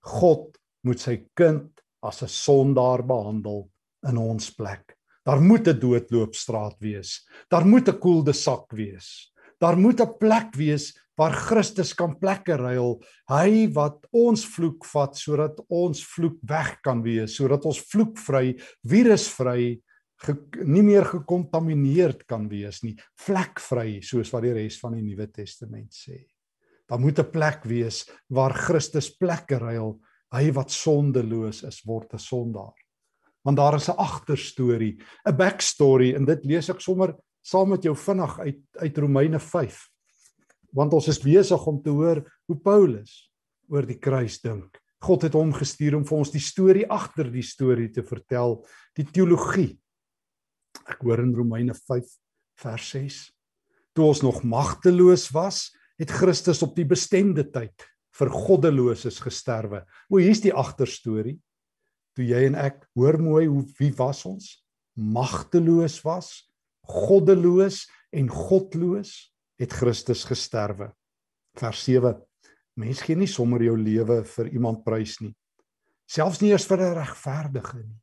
God 0.02 0.58
moet 0.84 1.00
sy 1.00 1.16
kind 1.36 1.70
as 2.02 2.22
'n 2.22 2.28
sondaar 2.28 3.02
behandel 3.02 3.70
in 4.08 4.18
ons 4.18 4.50
plek. 4.50 4.96
Daar 5.24 5.40
moet 5.40 5.68
'n 5.68 5.80
doodloopstraat 5.80 6.80
wees. 6.80 7.26
Daar 7.50 7.66
moet 7.66 7.88
'n 7.88 7.98
koelde 7.98 8.32
sak 8.32 8.72
wees. 8.72 9.32
Daar 9.60 9.76
moet 9.76 10.00
'n 10.00 10.18
plek 10.18 10.54
wees 10.56 10.92
waar 11.16 11.32
Christus 11.32 11.94
kan 11.94 12.18
plekke 12.18 12.56
ruil. 12.56 12.98
Hy 13.30 13.68
wat 13.74 14.06
ons 14.12 14.44
vloek 14.46 14.84
vat 14.84 15.16
sodat 15.16 15.60
ons 15.68 16.02
vloek 16.14 16.38
weg 16.42 16.80
kan 16.82 17.02
wees, 17.02 17.36
sodat 17.36 17.64
ons 17.64 17.80
vloekvry, 17.90 18.54
virusvry, 18.82 19.80
nie 20.64 20.82
meer 20.82 21.04
gekontamineerd 21.04 22.24
kan 22.26 22.48
wees 22.48 22.82
nie, 22.82 22.94
vlekvry 23.26 24.00
soos 24.02 24.32
wat 24.32 24.46
die 24.46 24.54
res 24.56 24.78
van 24.80 24.96
die 24.96 25.04
Nuwe 25.04 25.26
Testament 25.32 25.92
sê. 25.92 26.24
Daar 26.88 27.00
moet 27.00 27.18
'n 27.18 27.30
plek 27.30 27.64
wees 27.64 28.04
waar 28.28 28.52
Christus 28.52 29.10
plekke 29.16 29.58
ruil. 29.58 30.00
Hy 30.32 30.50
wat 30.52 30.70
sondeloos 30.70 31.62
is, 31.64 31.84
word 31.84 32.14
'n 32.14 32.18
sondaar. 32.18 32.74
Want 33.44 33.56
daar 33.56 33.74
is 33.74 33.88
'n 33.88 33.96
agterstorie, 33.96 34.98
'n 35.26 35.36
backstory 35.36 36.14
en 36.14 36.24
dit 36.24 36.44
lees 36.44 36.68
ek 36.70 36.80
sommer 36.80 37.14
saam 37.44 37.74
met 37.74 37.84
jou 37.84 37.94
vinnig 37.96 38.38
uit 38.40 38.62
uit 38.80 38.98
Romeine 38.98 39.40
want 40.74 40.94
ons 40.96 41.08
is 41.08 41.20
besig 41.22 41.66
om 41.70 41.78
te 41.82 41.92
hoor 41.94 42.24
hoe 42.48 42.56
Paulus 42.58 43.30
oor 43.70 43.86
die 43.86 43.98
kruis 43.98 44.40
dink. 44.42 44.80
God 45.04 45.26
het 45.26 45.36
hom 45.36 45.52
gestuur 45.54 45.98
om 45.98 46.04
vir 46.08 46.18
ons 46.18 46.32
die 46.32 46.42
storie 46.42 46.84
agter 46.90 47.28
die 47.30 47.44
storie 47.44 47.90
te 47.92 48.02
vertel, 48.02 48.62
die 48.96 49.04
teologie. 49.04 49.76
Ek 50.88 51.04
hoor 51.04 51.22
in 51.22 51.34
Romeine 51.36 51.76
5 51.76 52.08
vers 52.64 52.88
6. 52.96 53.18
Toe 53.94 54.08
ons 54.08 54.22
nog 54.24 54.42
magteloos 54.42 55.28
was, 55.34 55.68
het 56.00 56.10
Christus 56.10 56.62
op 56.66 56.74
die 56.74 56.88
bestemde 56.88 57.44
tyd 57.46 57.86
vir 58.18 58.30
goddeloses 58.32 59.20
gesterwe. 59.22 59.84
O, 60.10 60.18
hier's 60.18 60.42
die 60.42 60.54
agterstorie. 60.54 61.36
Toe 62.14 62.26
jy 62.26 62.44
en 62.48 62.58
ek 62.58 62.82
hoor 62.98 63.18
mooi 63.22 63.44
hoe 63.46 63.62
wie 63.78 63.92
was 63.98 64.24
ons? 64.26 64.50
Magteloos 64.94 66.00
was, 66.06 66.32
goddeloos 66.88 67.84
en 68.12 68.28
godloos 68.28 69.32
het 69.60 69.72
Christus 69.72 70.24
gesterwe. 70.24 70.90
Vers 71.58 71.84
7. 71.86 72.16
Mens 72.80 73.02
gee 73.06 73.16
nie 73.16 73.30
sommer 73.30 73.62
jou 73.62 73.76
lewe 73.78 74.22
vir 74.26 74.50
iemand 74.52 74.82
prys 74.84 75.20
nie. 75.22 75.34
Selfs 76.10 76.40
nie 76.42 76.50
eers 76.50 76.66
vir 76.66 76.80
'n 76.80 76.98
regverdige 76.98 77.78
nie. 77.78 78.00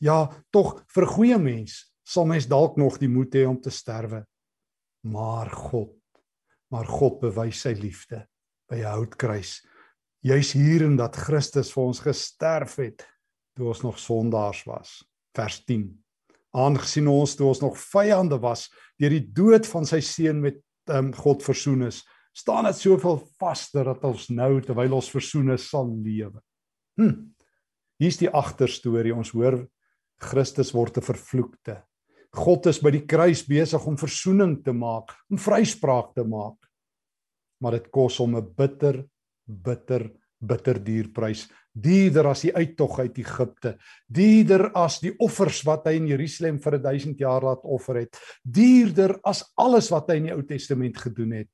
Ja, 0.00 0.30
tog 0.52 0.84
vir 0.88 1.04
'n 1.04 1.14
goeie 1.16 1.38
mens 1.38 1.94
sal 2.04 2.26
mens 2.26 2.46
dalk 2.46 2.76
nog 2.76 2.98
die 2.98 3.08
moed 3.08 3.34
hê 3.34 3.46
om 3.48 3.60
te 3.60 3.70
sterwe. 3.70 4.24
Maar 5.02 5.50
God, 5.50 5.96
maar 6.70 6.86
God 6.86 7.20
bewys 7.20 7.60
sy 7.60 7.72
liefde 7.72 8.26
by 8.68 8.76
'n 8.76 8.92
houtkruis. 8.92 9.66
Juis 10.22 10.52
hierin 10.52 10.96
dat 10.96 11.16
Christus 11.16 11.72
vir 11.72 11.82
ons 11.82 12.00
gesterf 12.00 12.76
het 12.76 13.06
toe 13.56 13.68
ons 13.68 13.82
nog 13.82 13.98
sondaars 13.98 14.64
was. 14.64 15.04
Vers 15.34 15.64
10 15.64 16.03
aangesien 16.54 17.08
ons 17.10 17.36
toe 17.36 17.48
ons 17.50 17.62
nog 17.62 17.78
vyande 17.78 18.38
was 18.42 18.68
deur 19.00 19.10
die 19.10 19.26
dood 19.34 19.66
van 19.66 19.86
sy 19.86 20.00
seun 20.00 20.40
met 20.40 20.60
um, 20.88 21.12
God 21.12 21.42
versoen 21.42 21.88
is 21.88 22.02
staan 22.34 22.66
dit 22.66 22.78
soveel 22.78 23.20
vaster 23.38 23.86
dat 23.86 24.04
ons 24.06 24.28
nou 24.34 24.58
terwyl 24.64 24.98
ons 24.98 25.10
versoen 25.12 25.54
is 25.54 25.68
sal 25.70 25.86
lewe. 25.86 26.40
Hm. 26.98 27.30
Hier's 28.02 28.18
die 28.18 28.30
agterstorie. 28.30 29.14
Ons 29.14 29.30
hoor 29.36 29.60
Christus 30.18 30.72
word 30.74 30.98
'n 30.98 31.06
vervloekte. 31.06 31.82
God 32.34 32.66
is 32.66 32.80
by 32.82 32.90
die 32.90 33.06
kruis 33.06 33.44
besig 33.46 33.86
om 33.86 33.96
versoening 33.96 34.64
te 34.64 34.72
maak, 34.72 35.14
om 35.30 35.38
vryspraak 35.38 36.14
te 36.14 36.24
maak. 36.24 36.58
Maar 37.62 37.78
dit 37.78 37.90
kos 37.90 38.18
hom 38.18 38.36
'n 38.36 38.54
bitter 38.56 39.04
bitter 39.46 40.10
bitter 40.40 40.78
duur 40.84 41.08
prys 41.12 41.48
dierder 41.74 42.30
as 42.30 42.44
die 42.46 42.54
uittog 42.54 42.98
uit 43.02 43.18
Egipte 43.18 43.74
dierder 44.06 44.70
as 44.78 45.00
die 45.02 45.12
offers 45.18 45.62
wat 45.66 45.88
hy 45.88 45.96
in 45.98 46.06
Jerusalem 46.12 46.60
vir 46.62 46.78
1000 46.78 47.20
jaar 47.20 47.42
laat 47.42 47.64
offer 47.66 48.00
het 48.04 48.20
dierder 48.42 49.18
as 49.26 49.42
alles 49.60 49.90
wat 49.90 50.10
hy 50.10 50.20
in 50.20 50.30
die 50.30 50.36
Ou 50.36 50.42
Testament 50.46 51.00
gedoen 51.02 51.34
het 51.40 51.50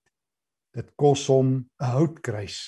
dit 0.76 0.92
kos 0.96 1.26
hom 1.32 1.56
'n 1.56 1.92
houtkruis 1.96 2.58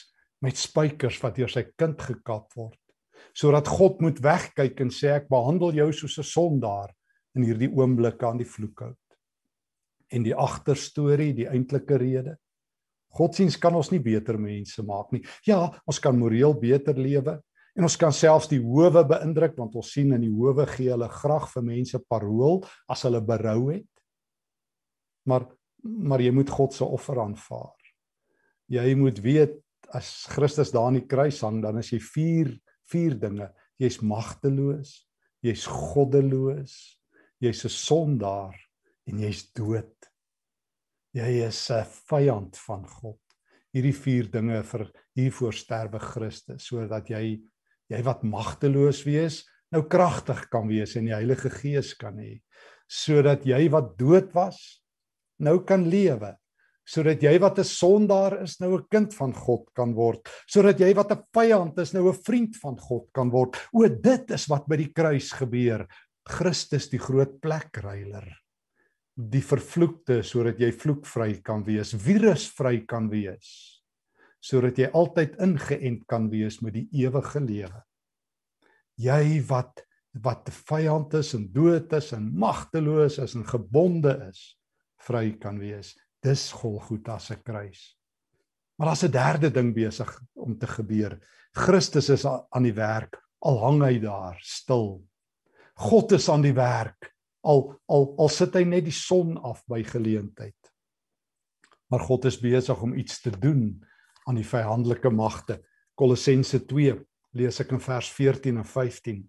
met 0.42 0.56
spykers 0.56 1.20
wat 1.22 1.36
deur 1.36 1.48
sy 1.48 1.66
kind 1.76 2.00
gekap 2.00 2.50
word 2.56 2.78
sodat 3.36 3.68
God 3.68 4.00
moet 4.00 4.18
wegkyk 4.20 4.80
en 4.80 4.90
sê 4.90 5.16
ek 5.20 5.28
behandel 5.30 5.72
jou 5.72 5.92
soos 5.92 6.18
'n 6.18 6.24
sondaar 6.26 6.90
in 7.36 7.46
hierdie 7.46 7.70
oomblik 7.72 8.22
aan 8.22 8.40
die 8.42 8.48
vloekhout. 8.48 8.98
En 10.12 10.24
die 10.26 10.34
agterstorie, 10.36 11.32
die 11.34 11.48
eintlike 11.48 11.96
rede. 11.96 12.36
Godsiens 13.12 13.58
kan 13.60 13.74
ons 13.76 13.90
nie 13.92 14.00
beter 14.02 14.38
mense 14.40 14.82
maak 14.86 15.12
nie. 15.12 15.22
Ja, 15.46 15.70
ons 15.86 16.00
kan 16.00 16.16
moreel 16.18 16.54
beter 16.58 16.96
lewe 16.96 17.38
en 17.76 17.88
ons 17.88 17.96
kan 17.96 18.12
selfs 18.12 18.50
die 18.50 18.60
howe 18.60 19.04
beïndruk 19.08 19.56
want 19.56 19.76
ons 19.80 19.92
sien 19.94 20.12
in 20.12 20.24
die 20.24 20.32
howe 20.32 20.66
gee 20.74 20.92
hulle 20.92 21.08
graag 21.08 21.48
vir 21.54 21.66
mense 21.66 22.00
parool 22.08 22.62
as 22.88 23.04
hulle 23.08 23.20
berou 23.24 23.72
het. 23.72 23.88
Maar 25.28 25.48
maar 25.82 26.22
jy 26.22 26.30
moet 26.30 26.50
God 26.50 26.74
se 26.76 26.86
offer 26.86 27.18
aanvaar. 27.18 27.74
Jy 28.70 28.92
moet 28.94 29.18
weet 29.18 29.56
as 29.90 30.28
Christus 30.30 30.70
daar 30.70 30.92
aan 30.92 31.00
die 31.00 31.08
kruis 31.10 31.40
hang, 31.42 31.58
dan 31.62 31.80
is 31.80 31.90
jy 31.90 31.98
vier 31.98 32.52
vier 32.92 33.16
dinge. 33.18 33.48
Jy's 33.80 33.98
magteloos, 34.04 34.94
jy's 35.42 35.64
goddeloos, 35.66 36.74
jy's 37.42 37.64
'n 37.64 37.72
sondaar 37.72 38.54
en 39.08 39.18
jy's 39.18 39.50
dood. 39.52 40.11
Jy 41.12 41.44
is 41.44 41.70
'n 41.70 41.84
vyand 42.08 42.56
van 42.56 42.86
God. 42.88 43.20
Hierdie 43.74 43.92
vier 43.92 44.30
dinge 44.32 44.62
vir 44.62 44.90
hiervoor 45.16 45.52
sterwe 45.52 45.98
Christus 46.00 46.64
sodat 46.64 47.08
jy 47.08 47.40
jy 47.92 48.02
wat 48.02 48.22
magteloos 48.24 49.04
wees, 49.04 49.44
nou 49.72 49.82
kragtig 49.82 50.48
kan 50.48 50.68
wees 50.68 50.96
en 50.96 51.04
die 51.04 51.14
Heilige 51.14 51.50
Gees 51.50 51.92
kan 51.94 52.16
hê. 52.16 52.40
Sodat 52.88 53.44
jy 53.44 53.68
wat 53.68 53.98
dood 53.98 54.32
was 54.32 54.80
nou 55.38 55.58
kan 55.66 55.84
lewe. 55.84 56.32
Sodat 56.88 57.22
jy 57.22 57.38
wat 57.38 57.58
'n 57.58 57.64
sondaar 57.64 58.42
is 58.42 58.58
nou 58.60 58.78
'n 58.78 58.86
kind 58.90 59.12
van 59.12 59.34
God 59.34 59.68
kan 59.74 59.92
word. 59.92 60.26
Sodat 60.48 60.80
jy 60.80 60.94
wat 60.94 61.12
'n 61.12 61.24
vyand 61.34 61.78
is 61.78 61.92
nou 61.92 62.08
'n 62.08 62.22
vriend 62.24 62.56
van 62.56 62.76
God 62.78 63.12
kan 63.12 63.30
word. 63.30 63.56
O 63.74 63.86
dit 63.86 64.30
is 64.30 64.48
wat 64.48 64.66
by 64.66 64.76
die 64.76 64.92
kruis 64.92 65.30
gebeur. 65.32 65.86
Christus 66.24 66.88
die 66.88 66.98
groot 66.98 67.40
plekreiler 67.40 68.41
die 69.16 69.42
vervloekte 69.44 70.22
sodat 70.24 70.60
jy 70.60 70.70
vloekvry 70.72 71.40
kan 71.44 71.64
wees 71.66 71.92
virusvry 71.94 72.86
kan 72.88 73.10
wees 73.12 73.82
sodat 74.42 74.78
jy 74.78 74.88
altyd 74.92 75.36
ingeënt 75.44 76.06
kan 76.08 76.30
wees 76.32 76.60
met 76.62 76.74
die 76.74 76.88
ewige 77.04 77.40
lewe 77.40 77.82
jy 78.96 79.40
wat 79.48 79.84
wat 80.22 80.50
vyand 80.68 81.14
is 81.16 81.32
en 81.34 81.46
dood 81.52 81.92
is 81.96 82.12
en 82.12 82.26
magteloos 82.36 83.18
is 83.22 83.36
en 83.36 83.46
gebonde 83.48 84.12
is 84.28 84.42
vry 85.02 85.30
kan 85.40 85.58
wees 85.60 85.94
Dis 86.22 86.52
Golgotha 86.54 87.18
se 87.18 87.36
kruis. 87.42 87.98
Maar 88.78 88.86
daar's 88.86 89.02
'n 89.02 89.10
derde 89.10 89.50
ding 89.50 89.74
besig 89.74 90.20
om 90.32 90.58
te 90.58 90.66
gebeur. 90.66 91.18
Christus 91.52 92.08
is 92.08 92.26
aan 92.26 92.62
die 92.62 92.74
werk. 92.74 93.20
Al 93.38 93.58
hang 93.58 93.82
hy 93.82 93.98
daar 93.98 94.38
stil. 94.40 95.04
God 95.74 96.12
is 96.12 96.28
aan 96.28 96.42
die 96.42 96.54
werk. 96.54 97.11
Al 97.42 97.64
al 97.90 98.06
al 98.22 98.30
sit 98.30 98.54
hy 98.54 98.64
net 98.68 98.86
die 98.86 98.94
son 98.94 99.36
af 99.42 99.64
by 99.70 99.82
geleentheid. 99.86 100.58
Maar 101.90 102.06
God 102.06 102.24
is 102.30 102.40
besig 102.40 102.82
om 102.82 102.94
iets 102.96 103.20
te 103.20 103.32
doen 103.34 103.82
aan 104.24 104.38
die 104.38 104.46
vyandelike 104.46 105.10
magte. 105.12 105.58
Kolossense 105.98 106.62
2 106.70 106.96
lees 107.36 107.60
ek 107.60 107.74
in 107.74 107.82
vers 107.82 108.08
14 108.14 108.60
en 108.62 108.68
15. 108.68 109.20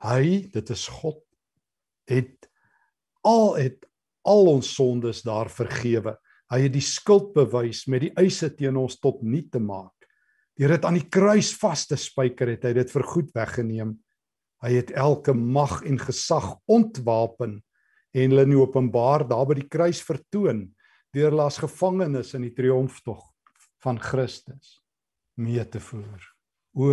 Hy, 0.00 0.24
dit 0.50 0.72
is 0.72 0.86
God, 1.00 1.20
het 2.08 2.48
al 3.26 3.54
het 3.60 3.86
al 4.26 4.50
ons 4.56 4.74
sondes 4.74 5.22
daar 5.24 5.50
vergewe. 5.52 6.16
Hy 6.50 6.64
het 6.64 6.74
die 6.74 6.84
skuld 6.84 7.32
bewys 7.36 7.84
met 7.88 8.06
die 8.06 8.12
eise 8.18 8.50
teen 8.56 8.78
ons 8.80 8.98
tot 9.00 9.22
nul 9.22 9.46
te 9.52 9.60
maak. 9.62 9.94
Deur 10.58 10.74
dit 10.74 10.86
aan 10.86 10.98
die 10.98 11.08
kruis 11.08 11.52
vas 11.60 11.86
te 11.88 11.96
spyker 11.96 12.50
het 12.52 12.66
hy 12.68 12.74
dit 12.76 12.90
vir 12.92 13.06
goed 13.12 13.30
weggeneem. 13.36 13.94
Hy 14.60 14.74
het 14.76 14.90
elke 14.92 15.32
mag 15.34 15.80
en 15.88 15.98
gesag 15.98 16.52
ontwapen 16.68 17.60
en 18.12 18.32
hulle 18.32 18.44
in 18.44 18.56
Openbaar 18.58 19.24
daar 19.28 19.46
by 19.48 19.60
die 19.60 19.68
kruis 19.70 20.02
vertoon 20.04 20.68
deur 21.14 21.30
hulle 21.30 21.46
as 21.46 21.60
gevangenes 21.62 22.34
in 22.38 22.44
die 22.46 22.54
triomftog 22.54 23.22
van 23.82 23.98
Christus 23.98 24.78
mee 25.40 25.64
te 25.64 25.80
voer. 25.80 26.20
O 26.76 26.92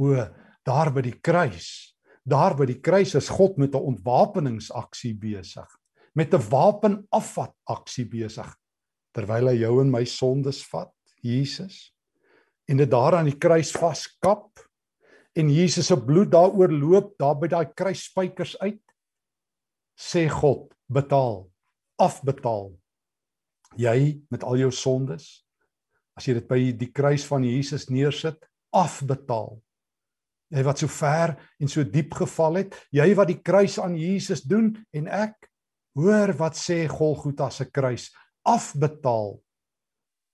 o 0.00 0.26
daar 0.64 0.92
by 0.94 1.02
die 1.02 1.18
kruis. 1.20 1.96
Daar 2.24 2.54
by 2.56 2.66
die 2.68 2.80
kruis 2.80 3.14
is 3.18 3.28
God 3.28 3.58
met 3.58 3.74
'n 3.74 3.86
ontwapeningsaksie 3.92 5.14
besig 5.14 5.68
met 6.12 6.34
'n 6.34 6.48
wapenafvat 6.50 7.54
aksie 7.64 8.06
besig 8.08 8.48
terwyl 9.14 9.48
hy 9.48 9.56
jou 9.60 9.80
en 9.80 9.90
my 9.90 10.04
sondes 10.04 10.62
vat, 10.70 10.92
Jesus. 11.22 11.92
En 12.68 12.76
dit 12.76 12.90
daar 12.90 13.16
aan 13.18 13.26
die 13.26 13.38
kruis 13.38 13.72
vaskap 13.72 14.60
en 15.38 15.50
Jesus 15.52 15.90
se 15.90 15.96
bloed 15.96 16.32
daaroor 16.32 16.72
loop 16.72 17.14
daar 17.20 17.36
by 17.38 17.50
daai 17.52 17.66
kruisspykers 17.76 18.56
uit. 18.60 18.82
Sê 20.00 20.26
God, 20.32 20.72
betaal, 20.90 21.44
afbetaal. 22.00 22.72
Jy 23.78 24.20
met 24.32 24.44
al 24.44 24.58
jou 24.64 24.72
sondes 24.74 25.44
as 26.18 26.26
jy 26.26 26.34
dit 26.36 26.48
by 26.50 26.58
die 26.76 26.90
kruis 26.92 27.22
van 27.24 27.44
Jesus 27.46 27.86
neersit, 27.88 28.42
afbetaal. 28.76 29.54
Jy 30.52 30.64
wat 30.66 30.82
so 30.82 30.90
ver 30.90 31.36
en 31.62 31.70
so 31.70 31.86
diep 31.86 32.12
geval 32.18 32.58
het, 32.60 32.74
jy 32.92 33.06
wat 33.16 33.30
die 33.30 33.38
kruis 33.40 33.78
aan 33.80 33.94
Jesus 33.96 34.42
doen 34.44 34.74
en 34.92 35.06
ek 35.08 35.38
Hoor 35.98 36.30
wat 36.38 36.54
sê 36.54 36.84
Golgotha 36.88 37.50
se 37.50 37.66
kruis, 37.66 38.10
afbetaal. 38.46 39.40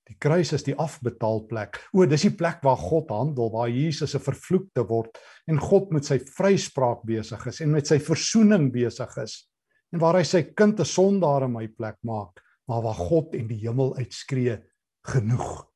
Die 0.06 0.16
kruis 0.22 0.52
is 0.54 0.62
die 0.62 0.76
afbetaalplek. 0.78 1.80
O, 1.92 2.06
dis 2.06 2.28
die 2.28 2.34
plek 2.38 2.60
waar 2.62 2.78
God 2.78 3.10
handel, 3.10 3.50
waar 3.50 3.68
Jesus 3.68 4.14
'n 4.14 4.22
vervloekte 4.22 4.86
word 4.86 5.18
en 5.48 5.58
God 5.58 5.90
met 5.92 6.04
sy 6.04 6.18
vryspraak 6.18 7.02
besig 7.04 7.46
is 7.46 7.60
en 7.60 7.72
met 7.72 7.86
sy 7.86 7.98
verzoening 7.98 8.70
besig 8.72 9.16
is 9.18 9.48
en 9.92 10.00
waar 10.00 10.18
hy 10.18 10.22
sy 10.22 10.42
kind 10.54 10.80
'n 10.80 10.84
sondaar 10.84 11.44
in 11.44 11.52
my 11.52 11.66
plek 11.66 11.96
maak, 12.02 12.40
maar 12.68 12.82
waar 12.82 12.94
God 12.94 13.34
en 13.34 13.48
die 13.48 13.62
hemel 13.66 13.96
uitskree 13.96 14.58
genoeg. 15.06 15.66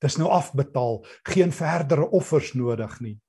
Dis 0.00 0.18
nou 0.18 0.28
afbetaal, 0.28 1.04
geen 1.24 1.52
verdere 1.52 2.10
offers 2.10 2.54
nodig 2.54 3.00
nie. 3.00 3.20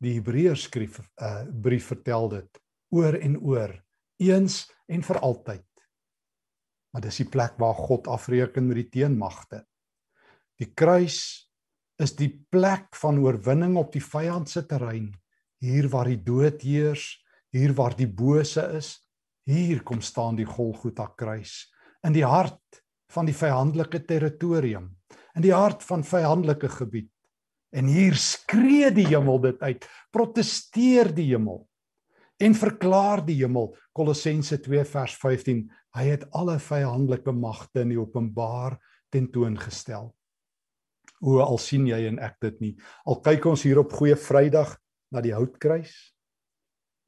Die 0.00 0.14
Hebreërs 0.14 0.68
skryf 0.68 1.00
'n 1.00 1.04
uh, 1.24 1.44
brief 1.62 1.86
vertel 1.92 2.28
dit 2.28 2.60
oor 2.90 3.14
en 3.14 3.36
oor 3.40 3.84
eens 4.18 4.70
en 4.88 5.02
vir 5.02 5.18
altyd. 5.18 5.66
Maar 6.92 7.02
dis 7.02 7.16
die 7.16 7.28
plek 7.28 7.58
waar 7.58 7.74
God 7.74 8.08
afreken 8.08 8.66
met 8.66 8.76
die 8.76 8.88
teenmagte. 8.88 9.64
Die 10.60 10.74
kruis 10.76 11.48
is 12.00 12.12
die 12.18 12.28
plek 12.52 12.92
van 13.00 13.20
oorwinning 13.22 13.78
op 13.80 13.94
die 13.94 14.04
vyand 14.04 14.50
se 14.50 14.60
terrein. 14.68 15.08
Hier 15.60 15.88
waar 15.92 16.08
die 16.08 16.20
dood 16.20 16.60
heers, 16.64 17.06
hier 17.52 17.72
waar 17.76 17.96
die 17.96 18.08
bose 18.08 18.66
is, 18.76 18.98
hier 19.48 19.80
kom 19.84 20.02
staan 20.04 20.36
die 20.36 20.48
Golgotha 20.48 21.08
kruis 21.16 21.64
in 22.06 22.14
die 22.14 22.24
hart 22.24 22.80
van 23.12 23.26
die 23.28 23.34
vyandelike 23.36 24.02
territorium, 24.08 24.86
in 25.36 25.44
die 25.44 25.52
hart 25.52 25.82
van 25.84 26.04
vyandelike 26.06 26.70
gebied. 26.76 27.10
En 27.72 27.88
hier 27.88 28.16
skree 28.16 28.88
die 28.94 29.08
hemel 29.10 29.40
dit 29.42 29.60
uit, 29.64 29.88
protesteer 30.12 31.12
die 31.16 31.30
hemel 31.32 31.64
en 32.40 32.56
verklaar 32.56 33.20
die 33.24 33.36
hemel 33.42 33.74
Kolossense 33.96 34.60
2 34.64 34.86
vers 34.88 35.16
15 35.20 35.66
hy 35.96 36.06
het 36.08 36.24
alle 36.36 36.56
vyandelike 36.62 37.34
magte 37.36 37.84
in 37.84 37.92
die 37.92 38.00
openbaar 38.00 38.78
tentoongestel 39.12 40.08
o 41.20 41.40
al 41.44 41.60
sien 41.60 41.86
jy 41.88 42.00
en 42.08 42.20
ek 42.22 42.38
dit 42.46 42.62
nie 42.64 42.72
al 43.08 43.20
kyk 43.24 43.50
ons 43.52 43.66
hier 43.66 43.80
op 43.82 43.92
goeie 43.96 44.16
vrydag 44.16 44.76
na 45.12 45.22
die 45.24 45.34
houtkruis 45.36 45.92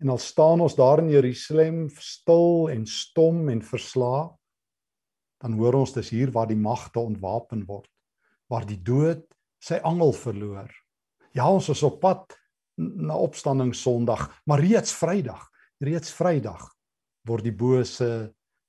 en 0.03 0.12
al 0.12 0.20
staan 0.20 0.64
ons 0.64 0.77
daar 0.79 1.03
in 1.05 1.12
Jerusalem 1.12 1.87
stil 1.98 2.68
en 2.72 2.87
stom 2.88 3.48
en 3.53 3.64
verslae 3.64 4.29
dan 5.42 5.59
hoor 5.59 5.81
ons 5.83 5.94
dis 5.96 6.12
hier 6.14 6.31
waar 6.35 6.51
die 6.51 6.59
magte 6.59 7.03
ontwapen 7.03 7.66
word 7.68 7.90
waar 8.53 8.68
die 8.68 8.81
dood 8.83 9.25
sy 9.62 9.81
angel 9.87 10.14
verloor 10.16 10.70
ja 11.37 11.48
ons 11.48 11.70
is 11.72 11.83
op 11.87 12.01
pad 12.03 12.37
na 12.77 13.16
opstanding 13.16 13.75
Sondag, 13.75 14.29
maar 14.44 14.61
reeds 14.61 14.92
Vrydag, 14.96 15.44
reeds 15.83 16.12
Vrydag 16.16 16.70
word 17.29 17.46
die 17.46 17.55
bose 17.55 18.09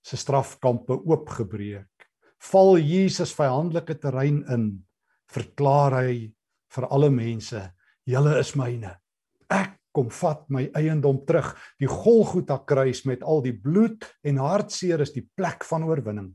se 0.04 0.18
strafkampe 0.20 1.00
oopgebreek. 1.00 2.08
Val 2.52 2.76
Jesus 2.78 3.32
vyandelike 3.34 3.96
terrein 4.02 4.44
in, 4.52 4.66
verklaar 5.34 6.00
hy 6.02 6.28
vir 6.74 6.88
alle 6.90 7.10
mense, 7.14 7.62
julle 8.10 8.38
is 8.40 8.54
myne. 8.60 8.94
Ek 9.54 9.76
kom 9.94 10.10
vat 10.10 10.48
my 10.50 10.68
eiendom 10.78 11.20
terug. 11.28 11.52
Die 11.82 11.90
Golgotha 11.90 12.60
kruis 12.66 13.04
met 13.06 13.24
al 13.24 13.44
die 13.46 13.54
bloed 13.54 14.08
en 14.26 14.42
hartseer 14.42 15.04
is 15.06 15.14
die 15.14 15.26
plek 15.26 15.66
van 15.70 15.86
oorwinning. 15.86 16.32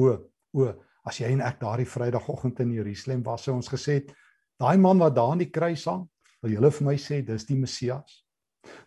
O, 0.00 0.14
o, 0.56 0.70
as 1.04 1.20
jy 1.20 1.32
en 1.34 1.44
ek 1.44 1.60
daardie 1.60 1.88
Vrydagoggend 1.88 2.62
in 2.64 2.72
Jerusalem 2.78 3.24
was, 3.26 3.44
sou 3.44 3.58
ons 3.58 3.68
gesê 3.68 4.00
het, 4.00 4.14
daai 4.60 4.78
man 4.80 5.00
wat 5.00 5.16
daar 5.16 5.34
aan 5.34 5.44
die 5.44 5.52
kruis 5.52 5.84
hang, 5.88 6.06
Wil 6.40 6.56
julle 6.56 6.70
vir 6.72 6.86
my 6.88 6.96
sê 6.96 7.20
dis 7.24 7.44
die 7.48 7.58
Messias? 7.58 8.20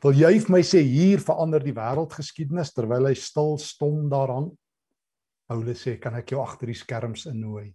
Wil 0.02 0.17
jy 0.17 0.32
vir 0.41 0.54
my 0.56 0.62
sê 0.65 0.82
hier 0.86 1.22
verander 1.22 1.62
die 1.62 1.76
wêreldgeskiedenis 1.76 2.74
terwyl 2.74 3.10
hy 3.10 3.13
stil 3.17 3.58
stom 3.62 4.08
daar 4.10 4.34
hang? 4.34 4.50
Paulus 5.50 5.84
sê, 5.86 6.00
kan 6.02 6.17
ek 6.17 6.34
jou 6.34 6.41
agter 6.41 6.72
die 6.72 6.78
skerms 6.78 7.28
innooi? 7.30 7.67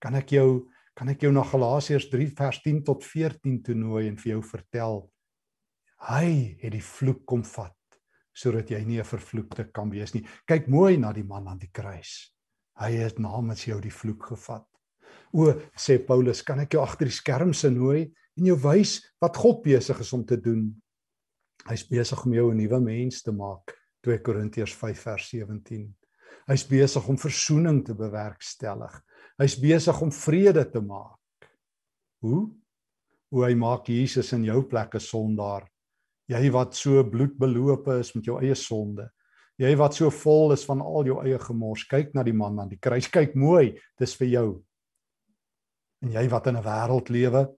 Kan 0.00 0.14
ek 0.14 0.32
jou 0.36 0.68
kan 0.96 1.08
ek 1.12 1.26
jou 1.26 1.32
na 1.32 1.42
Galasiërs 1.44 2.08
3 2.08 2.30
vers 2.38 2.62
10 2.64 2.84
tot 2.84 3.04
14 3.04 3.62
toenooi 3.62 4.06
en 4.08 4.16
vir 4.16 4.30
jou 4.32 4.42
vertel 4.42 5.02
hy 6.08 6.56
het 6.60 6.72
die 6.72 6.84
vloek 6.84 7.24
kom 7.28 7.42
vat 7.44 7.74
sodat 8.36 8.70
jy 8.70 8.82
nie 8.84 8.98
'n 9.00 9.04
vervloekte 9.04 9.72
kan 9.72 9.90
wees 9.90 10.12
nie. 10.14 10.26
Kyk 10.46 10.68
mooi 10.68 10.96
na 10.98 11.12
die 11.12 11.24
man 11.24 11.48
aan 11.48 11.58
die 11.58 11.72
kruis. 11.72 12.32
Hy 12.76 12.90
het 12.92 13.18
namens 13.18 13.64
jou 13.64 13.80
die 13.80 13.90
vloek 13.90 14.26
gevat. 14.28 14.66
O, 15.32 15.52
sê 15.76 15.98
Paulus, 15.98 16.42
kan 16.42 16.60
ek 16.60 16.74
jou 16.74 16.82
agter 16.82 17.06
die 17.06 17.14
skerms 17.14 17.64
nooi 17.64 18.12
en 18.36 18.44
jou 18.44 18.56
wys 18.56 19.00
wat 19.20 19.36
God 19.36 19.62
besig 19.62 20.00
is 20.00 20.12
om 20.12 20.24
te 20.24 20.36
doen? 20.36 20.82
Hy's 21.66 21.88
besig 21.88 22.26
om 22.26 22.34
jou 22.34 22.50
'n 22.52 22.56
nuwe 22.56 22.80
mens 22.80 23.22
te 23.22 23.32
maak. 23.32 23.74
2 24.02 24.18
Korintiërs 24.18 24.74
5 24.74 25.00
vers 25.00 25.28
17. 25.30 25.94
Hy's 26.46 26.64
besig 26.68 27.08
om 27.08 27.16
verzoening 27.16 27.84
te 27.84 27.94
bewerkstellig. 27.94 29.02
Hy's 29.36 29.56
besig 29.60 29.98
om 30.00 30.12
vrede 30.12 30.64
te 30.70 30.80
maak. 30.80 31.48
Hoe? 32.24 32.46
Hoe 33.28 33.42
hy 33.44 33.54
maak 33.58 33.90
Jesus 33.92 34.32
in 34.32 34.44
jou 34.44 34.62
plek 34.64 34.94
'n 34.94 35.00
sondaar. 35.00 35.68
Jy 36.28 36.50
wat 36.50 36.74
so 36.74 37.04
bloedbelope 37.04 38.00
is 38.00 38.14
met 38.14 38.24
jou 38.24 38.40
eie 38.40 38.54
sonde. 38.54 39.10
Jy 39.58 39.76
wat 39.76 39.94
so 39.94 40.10
vol 40.10 40.52
is 40.52 40.64
van 40.64 40.80
al 40.80 41.04
jou 41.04 41.20
eie 41.22 41.38
gemors. 41.38 41.84
Kyk 41.84 42.14
na 42.14 42.22
die 42.22 42.32
man 42.32 42.58
aan 42.60 42.68
die 42.68 42.80
kruis. 42.80 43.08
Kyk 43.08 43.34
mooi, 43.34 43.78
dis 43.98 44.14
vir 44.14 44.28
jou. 44.28 44.64
En 46.02 46.12
jy 46.12 46.28
wat 46.28 46.46
in 46.46 46.56
'n 46.56 46.62
wêreld 46.62 47.08
lewe 47.08 47.56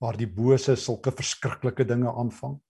waar 0.00 0.16
die 0.16 0.26
bose 0.26 0.76
sulke 0.76 1.10
verskriklike 1.10 1.84
dinge 1.86 2.10
aanvang. 2.10 2.60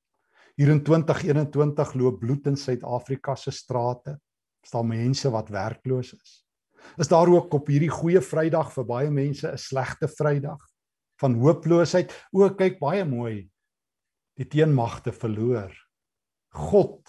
Hier 0.57 0.69
in 0.69 0.85
2021 0.85 1.95
loop 1.95 2.21
bloed 2.21 2.47
in 2.47 2.57
Suid-Afrika 2.57 3.35
se 3.35 3.51
strate. 3.51 4.19
Daar 4.73 4.85
mense 4.85 5.31
wat 5.31 5.49
werkloos 5.49 6.13
is? 6.13 6.45
Is 6.99 7.09
daar 7.09 7.29
ook 7.29 7.55
op 7.55 7.71
hierdie 7.71 7.91
goeie 7.93 8.21
Vrydag 8.21 8.73
vir 8.75 8.85
baie 8.85 9.11
mense 9.11 9.49
'n 9.53 9.59
slegte 9.59 10.09
Vrydag 10.09 10.61
van 11.21 11.35
hooploosheid? 11.35 12.13
O, 12.33 12.49
kyk 12.51 12.79
baie 12.81 13.05
mooi. 13.05 13.49
Die 14.37 14.49
teenmagte 14.49 15.13
verloor. 15.13 15.73
God 16.53 17.09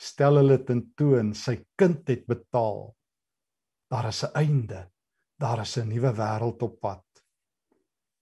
stel 0.00 0.40
hulle 0.40 0.58
tentoon, 0.64 1.34
sy 1.34 1.60
kind 1.76 2.08
het 2.08 2.26
betaal. 2.26 2.94
Daar 3.90 4.08
is 4.08 4.24
'n 4.24 4.34
einde. 4.34 4.90
Daar 5.38 5.60
is 5.60 5.76
'n 5.76 5.88
nuwe 5.88 6.12
wêreld 6.12 6.62
op 6.62 6.80
pad. 6.80 7.04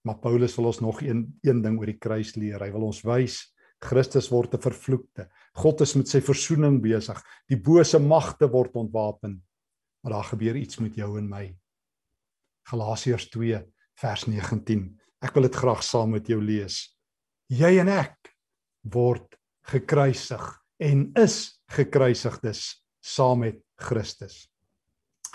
Maar 0.05 0.19
Paulus 0.19 0.55
wil 0.55 0.65
ons 0.65 0.79
nog 0.79 1.01
een 1.01 1.39
een 1.41 1.61
ding 1.61 1.79
oor 1.79 1.85
die 1.85 1.97
kruis 1.97 2.35
leer. 2.35 2.59
Hy 2.59 2.71
wil 2.71 2.83
ons 2.83 3.03
wys 3.03 3.53
Christus 3.79 4.29
word 4.29 4.53
'n 4.53 4.61
vervloekte. 4.61 5.29
God 5.55 5.81
is 5.81 5.95
met 5.95 6.07
sy 6.07 6.19
versoening 6.19 6.81
besig. 6.81 7.21
Die 7.47 7.57
bose 7.57 7.99
magte 7.99 8.47
word 8.47 8.75
ontwapen. 8.75 9.41
Maar 10.01 10.11
daar 10.11 10.29
gebeur 10.31 10.55
iets 10.55 10.79
met 10.79 10.95
jou 10.95 11.17
en 11.17 11.29
my. 11.29 11.45
Galasiërs 12.69 13.29
2 13.29 13.59
vers 13.99 14.25
19. 14.25 14.85
Ek 15.19 15.33
wil 15.35 15.49
dit 15.49 15.55
graag 15.55 15.83
saam 15.83 16.13
met 16.15 16.27
jou 16.27 16.39
lees. 16.41 16.83
Jy 17.51 17.79
en 17.81 17.89
ek 17.91 18.31
word 18.93 19.35
gekruisig 19.67 20.45
en 20.79 21.09
is 21.19 21.59
gekruisigdes 21.73 22.79
saam 23.03 23.43
met 23.43 23.59
Christus. 23.79 24.45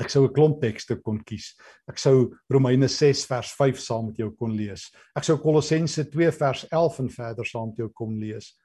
Ek 0.01 0.11
sou 0.11 0.25
'n 0.27 0.35
klomp 0.35 0.61
tekste 0.61 0.97
kon 0.97 1.23
kies. 1.23 1.55
Ek 1.89 1.99
sou 1.99 2.35
Romeine 2.51 2.89
6 2.89 3.27
vers 3.27 3.53
5 3.55 3.79
saam 3.79 4.07
met 4.07 4.17
jou 4.17 4.31
kon 4.35 4.51
lees. 4.51 4.91
Ek 5.15 5.25
sou 5.25 5.37
Kolossense 5.39 6.11
2 6.11 6.33
vers 6.33 6.67
11 6.73 6.99
en 6.99 7.11
verder 7.11 7.47
saam 7.47 7.69
met 7.69 7.79
jou 7.79 7.89
kon 7.89 8.19
lees. 8.19 8.59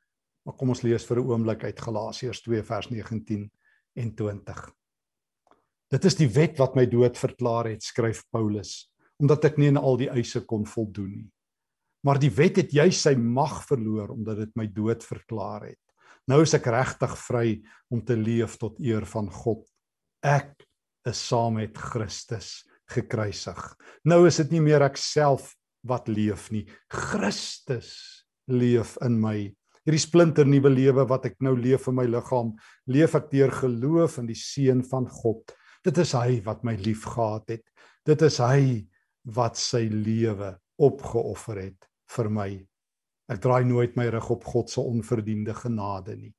Maar 0.46 0.56
kom 0.56 0.70
ons 0.70 0.82
lees 0.82 1.06
vir 1.06 1.20
'n 1.20 1.30
oomblik 1.30 1.64
uit 1.64 1.80
Galasiërs 1.80 2.42
2 2.42 2.64
vers 2.64 2.90
19 2.90 3.52
en 3.96 4.16
20. 4.16 4.79
Dit 5.90 6.06
is 6.06 6.18
die 6.20 6.30
wet 6.30 6.60
wat 6.62 6.76
my 6.78 6.86
dood 6.86 7.18
verklaar 7.18 7.72
het, 7.72 7.82
skryf 7.82 8.22
Paulus, 8.30 8.92
omdat 9.18 9.50
ek 9.50 9.58
nie 9.58 9.72
aan 9.72 9.82
al 9.82 9.98
die 9.98 10.10
eise 10.14 10.44
kon 10.46 10.68
voldoen 10.70 11.12
nie. 11.16 11.30
Maar 12.06 12.20
die 12.22 12.32
wet 12.32 12.62
het 12.62 12.74
juis 12.76 13.02
sy 13.04 13.16
mag 13.18 13.64
verloor 13.68 14.14
omdat 14.14 14.46
dit 14.46 14.52
my 14.56 14.68
dood 14.72 15.04
verklaar 15.04 15.66
het. 15.72 15.82
Nou 16.30 16.44
is 16.46 16.54
ek 16.56 16.70
regtig 16.70 17.16
vry 17.26 17.48
om 17.92 18.04
te 18.06 18.16
leef 18.16 18.56
tot 18.62 18.78
eer 18.80 19.08
van 19.10 19.28
God. 19.34 19.66
Ek 20.24 20.54
is 21.10 21.20
saam 21.26 21.58
met 21.58 21.76
Christus 21.76 22.62
gekruisig. 22.94 23.60
Nou 24.06 24.24
is 24.30 24.40
dit 24.44 24.56
nie 24.56 24.64
meer 24.70 24.86
ek 24.86 24.98
self 25.02 25.56
wat 25.90 26.08
leef 26.12 26.50
nie. 26.54 26.66
Christus 26.92 27.92
leef 28.50 28.96
in 29.06 29.18
my. 29.22 29.38
Hierdie 29.88 30.04
splinter 30.04 30.46
nuwe 30.46 30.70
lewe 30.70 31.06
wat 31.10 31.26
ek 31.32 31.40
nou 31.42 31.56
leef 31.58 31.88
in 31.90 31.98
my 31.98 32.06
liggaam, 32.06 32.54
leef 32.86 33.16
ek 33.18 33.30
deur 33.34 33.54
geloof 33.64 34.20
in 34.22 34.30
die 34.30 34.38
seun 34.38 34.84
van 34.86 35.08
God. 35.10 35.42
Dit 35.86 36.00
is 36.02 36.14
hy 36.18 36.40
wat 36.46 36.66
my 36.68 36.76
liefgehad 36.80 37.54
het. 37.56 37.64
Dit 38.08 38.24
is 38.26 38.40
hy 38.44 38.88
wat 39.36 39.60
sy 39.60 39.86
lewe 39.92 40.56
opgeoffer 40.80 41.62
het 41.62 41.88
vir 42.16 42.30
my. 42.34 42.50
Ek 43.30 43.42
draai 43.44 43.64
nooit 43.68 43.96
my 44.00 44.08
rug 44.16 44.32
op 44.34 44.48
God 44.50 44.72
se 44.72 44.82
onverdiende 44.82 45.54
genade 45.54 46.16
nie. 46.18 46.34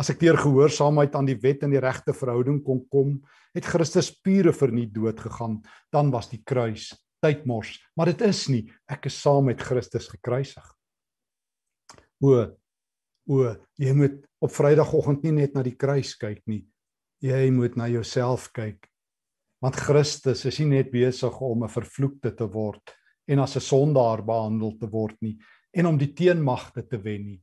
As 0.00 0.08
ek 0.08 0.22
deur 0.22 0.38
gehoorsaamheid 0.40 1.16
aan 1.18 1.28
die 1.28 1.36
wet 1.42 1.66
en 1.66 1.74
die 1.74 1.82
regte 1.82 2.14
verhouding 2.16 2.62
kon 2.64 2.80
kom, 2.88 3.18
het 3.52 3.66
Christus 3.68 4.08
pure 4.24 4.54
vir 4.56 4.72
nie 4.72 4.86
dood 4.88 5.20
gegaan, 5.20 5.58
dan 5.92 6.08
was 6.14 6.30
die 6.32 6.40
kruis 6.40 6.88
tydmors, 7.20 7.74
maar 7.98 8.08
dit 8.08 8.22
is 8.24 8.46
nie. 8.48 8.62
Ek 8.88 9.10
is 9.10 9.18
saam 9.20 9.50
met 9.50 9.60
Christus 9.60 10.08
gekruisig. 10.08 10.64
O 12.24 12.46
o, 13.30 13.52
jy 13.78 13.92
moet 13.94 14.16
op 14.42 14.52
Vrydagoggend 14.54 15.24
nie 15.26 15.34
net 15.36 15.54
na 15.54 15.62
die 15.62 15.76
kruis 15.78 16.16
kyk 16.18 16.40
nie. 16.50 16.64
Jy 17.20 17.50
moet 17.52 17.76
na 17.76 17.84
jouself 17.88 18.48
kyk. 18.56 18.86
Want 19.60 19.76
Christus 19.76 20.46
is 20.48 20.58
nie 20.62 20.70
net 20.78 20.90
besig 20.90 21.34
om 21.40 21.64
'n 21.64 21.68
vervloekte 21.68 22.32
te 22.32 22.46
word 22.48 22.96
en 23.28 23.38
as 23.38 23.56
'n 23.56 23.60
sondaar 23.60 24.24
behandel 24.24 24.78
te 24.80 24.88
word 24.88 25.16
nie 25.20 25.38
en 25.76 25.86
om 25.86 25.98
die 25.98 26.14
teenmagte 26.14 26.82
te 26.88 26.96
wen 26.96 27.26
nie. 27.26 27.42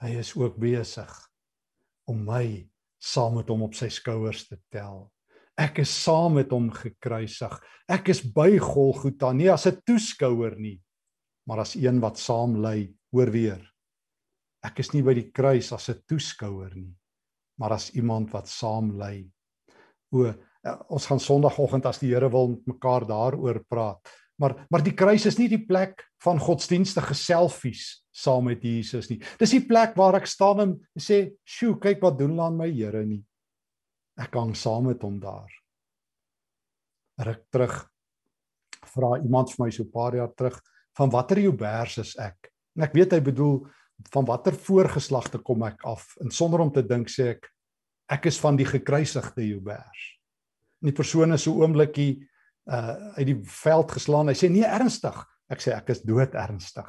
Hy 0.00 0.18
is 0.18 0.34
ook 0.34 0.56
besig 0.58 1.12
om 2.08 2.24
my 2.24 2.68
saam 2.98 3.34
met 3.34 3.48
hom 3.48 3.62
op 3.62 3.74
sy 3.74 3.88
skouers 3.88 4.48
te 4.48 4.56
tel. 4.70 5.12
Ek 5.58 5.78
is 5.78 5.90
saam 5.90 6.34
met 6.34 6.50
hom 6.50 6.70
gekruisig. 6.70 7.60
Ek 7.88 8.08
is 8.08 8.22
by 8.22 8.58
Golgotha 8.58 9.32
nie 9.32 9.50
as 9.50 9.66
'n 9.66 9.82
toeskouer 9.84 10.56
nie, 10.56 10.80
maar 11.46 11.60
as 11.60 11.74
een 11.76 12.00
wat 12.00 12.18
saam 12.18 12.56
ly, 12.62 12.94
hoor 13.12 13.30
weer. 13.30 13.60
Ek 14.64 14.78
is 14.78 14.94
nie 14.94 15.02
by 15.02 15.14
die 15.14 15.30
kruis 15.30 15.72
as 15.72 15.90
'n 15.90 16.02
toeskouer 16.08 16.74
nie, 16.74 16.94
maar 17.60 17.76
as 17.76 17.90
iemand 17.96 18.32
wat 18.32 18.48
saam 18.48 18.92
ly. 18.98 19.22
O, 20.12 20.26
eh, 20.26 20.76
ons 20.88 21.06
gaan 21.06 21.20
Sondagoggend 21.20 21.86
as 21.86 21.98
die 21.98 22.12
Here 22.12 22.30
wil 22.30 22.48
met 22.54 22.66
mekaar 22.66 23.06
daaroor 23.06 23.62
praat. 23.68 24.00
Maar 24.40 24.66
maar 24.70 24.82
die 24.82 24.94
kruis 24.94 25.26
is 25.26 25.38
nie 25.38 25.48
die 25.48 25.64
plek 25.66 26.02
van 26.24 26.40
godsdienstige 26.40 27.14
selfies 27.14 28.02
saam 28.12 28.48
met 28.50 28.64
Jesus 28.64 29.08
nie. 29.10 29.20
Dis 29.38 29.54
die 29.54 29.64
plek 29.66 29.94
waar 29.96 30.18
ek 30.18 30.26
staan 30.26 30.60
en 30.60 30.72
sê, 30.98 31.32
"Sjoe, 31.44 31.78
kyk 31.80 32.02
wat 32.02 32.18
doen 32.18 32.40
aan 32.40 32.56
my 32.56 32.70
Here 32.70 33.04
nie." 33.04 33.24
Ek 34.18 34.34
hang 34.34 34.54
saam 34.54 34.86
met 34.86 35.02
hom 35.02 35.20
daar. 35.20 35.50
Ruk 37.18 37.44
terug 37.50 37.88
vra 38.92 39.16
iemand 39.22 39.50
vir 39.50 39.64
my 39.64 39.70
so 39.70 39.82
'n 39.82 39.90
paar 39.90 40.14
jaar 40.14 40.34
terug, 40.34 40.60
"Van 40.96 41.10
watter 41.10 41.38
Joubers 41.38 41.98
is 41.98 42.16
ek?" 42.18 42.52
En 42.76 42.82
ek 42.82 42.92
weet 42.92 43.12
hy 43.12 43.20
bedoel 43.20 43.66
van 44.12 44.26
watter 44.26 44.54
voorgeslagte 44.54 45.38
kom 45.38 45.62
ek 45.62 45.82
af? 45.84 46.16
En 46.20 46.30
sonder 46.30 46.60
om 46.60 46.72
te 46.72 46.82
dink 46.82 47.08
sê 47.08 47.36
ek, 47.36 47.48
"Ek 48.08 48.26
is 48.26 48.38
van 48.38 48.56
die 48.56 48.66
gekruisigde 48.66 49.46
Joubers." 49.46 50.18
En 50.82 50.90
die 50.90 50.96
persoon 50.96 51.32
is 51.32 51.42
so 51.42 51.62
oomblikie 51.62 52.28
uh 52.66 53.16
uit 53.18 53.26
die 53.26 53.40
veld 53.44 53.90
geslaan. 53.90 54.28
Hy 54.28 54.34
sê 54.34 54.50
nee 54.50 54.66
ernstig. 54.66 55.16
Ek 55.50 55.60
sê 55.60 55.74
ek 55.76 55.90
is 55.90 56.02
dood 56.02 56.34
ernstig. 56.34 56.86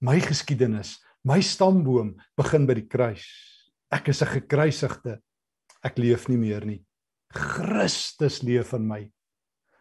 My 0.00 0.20
geskiedenis, 0.20 0.98
my 1.24 1.40
stamboom 1.40 2.14
begin 2.36 2.66
by 2.66 2.74
die 2.74 2.88
kruis. 2.88 3.26
Ek 3.90 4.08
is 4.08 4.22
'n 4.22 4.40
gekruisigde. 4.40 5.20
Ek 5.82 5.98
leef 5.98 6.28
nie 6.28 6.36
meer 6.36 6.64
nie. 6.64 6.84
Christus 7.32 8.42
leef 8.42 8.72
in 8.72 8.86
my. 8.86 9.10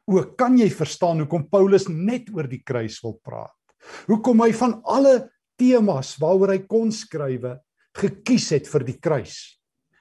O, 0.07 0.23
kan 0.37 0.57
jy 0.57 0.69
verstaan 0.69 1.19
hoekom 1.19 1.49
Paulus 1.49 1.87
net 1.87 2.29
oor 2.33 2.47
die 2.47 2.63
kruis 2.65 3.01
wil 3.03 3.19
praat? 3.23 3.53
Hoekom 4.07 4.41
hy 4.41 4.51
van 4.53 4.81
alle 4.83 5.29
temas 5.59 6.15
waaroor 6.21 6.55
hy 6.55 6.61
kon 6.69 6.93
skrywe 6.95 7.57
gekies 7.99 8.49
het 8.55 8.69
vir 8.71 8.85
die 8.87 8.99
kruis? 9.01 9.37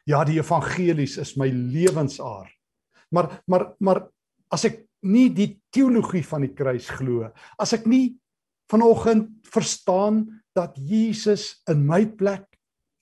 Ja, 0.08 0.22
die 0.24 0.38
evangelies 0.40 1.18
is 1.20 1.36
my 1.36 1.50
lewensaar. 1.50 2.48
Maar 3.10 3.42
maar 3.46 3.74
maar 3.80 4.06
as 4.50 4.64
ek 4.64 4.84
nie 5.02 5.28
die 5.30 5.58
teologie 5.74 6.24
van 6.24 6.46
die 6.46 6.54
kruis 6.54 6.88
glo, 6.90 7.28
as 7.58 7.74
ek 7.76 7.86
nie 7.86 8.16
vanoggend 8.70 9.30
verstaan 9.48 10.24
dat 10.56 10.76
Jesus 10.76 11.62
in 11.70 11.84
my 11.86 12.04
plek 12.06 12.46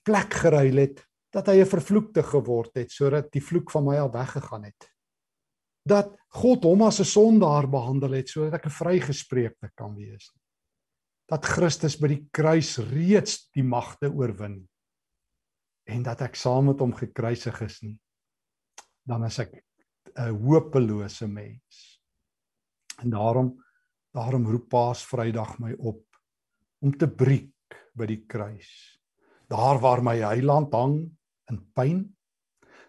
plek 0.07 0.37
geruil 0.39 0.79
het, 0.79 1.01
dat 1.35 1.49
hy 1.51 1.59
'n 1.61 1.73
vervloekte 1.75 2.23
geword 2.23 2.71
het 2.79 2.91
sodat 2.91 3.31
die 3.31 3.43
vloek 3.43 3.71
van 3.71 3.83
my 3.85 3.97
al 3.99 4.11
weggegaan 4.11 4.63
het. 4.63 4.87
Dat 5.83 6.15
God 6.29 6.63
hom 6.63 6.81
as 6.81 6.99
'n 6.99 7.05
sondaar 7.05 7.67
behandel 7.67 8.13
het 8.13 8.29
sodat 8.29 8.53
ek 8.53 8.65
'n 8.65 8.77
vrygespreekte 8.79 9.69
kan 9.75 9.95
wees. 9.95 10.31
Dat 11.27 11.45
Christus 11.45 11.97
by 11.99 12.07
die 12.07 12.23
kruis 12.31 12.77
reeds 12.77 13.49
die 13.55 13.63
magte 13.63 14.09
oorwin 14.09 14.61
en 15.87 16.03
dat 16.03 16.21
ek 16.21 16.35
saam 16.35 16.67
met 16.71 16.79
hom 16.83 16.93
gekruisig 16.95 17.61
is 17.63 17.81
nie. 17.83 17.97
Dan 19.07 19.23
is 19.25 19.39
ek 19.39 19.63
'n 20.17 20.35
hopelose 20.35 21.27
mens. 21.27 22.01
En 22.99 23.09
daarom 23.09 23.55
Daarom 24.17 24.47
roep 24.49 24.69
Paasvrydag 24.73 25.57
my 25.61 25.75
op 25.77 26.01
om 26.81 26.93
te 26.97 27.07
breek 27.09 27.75
by 27.97 28.07
die 28.09 28.23
kruis. 28.29 28.69
Daar 29.49 29.77
waar 29.81 30.01
my 30.01 30.15
heiland 30.21 30.73
hang 30.73 30.97
in 31.51 31.59
pyn, 31.77 31.99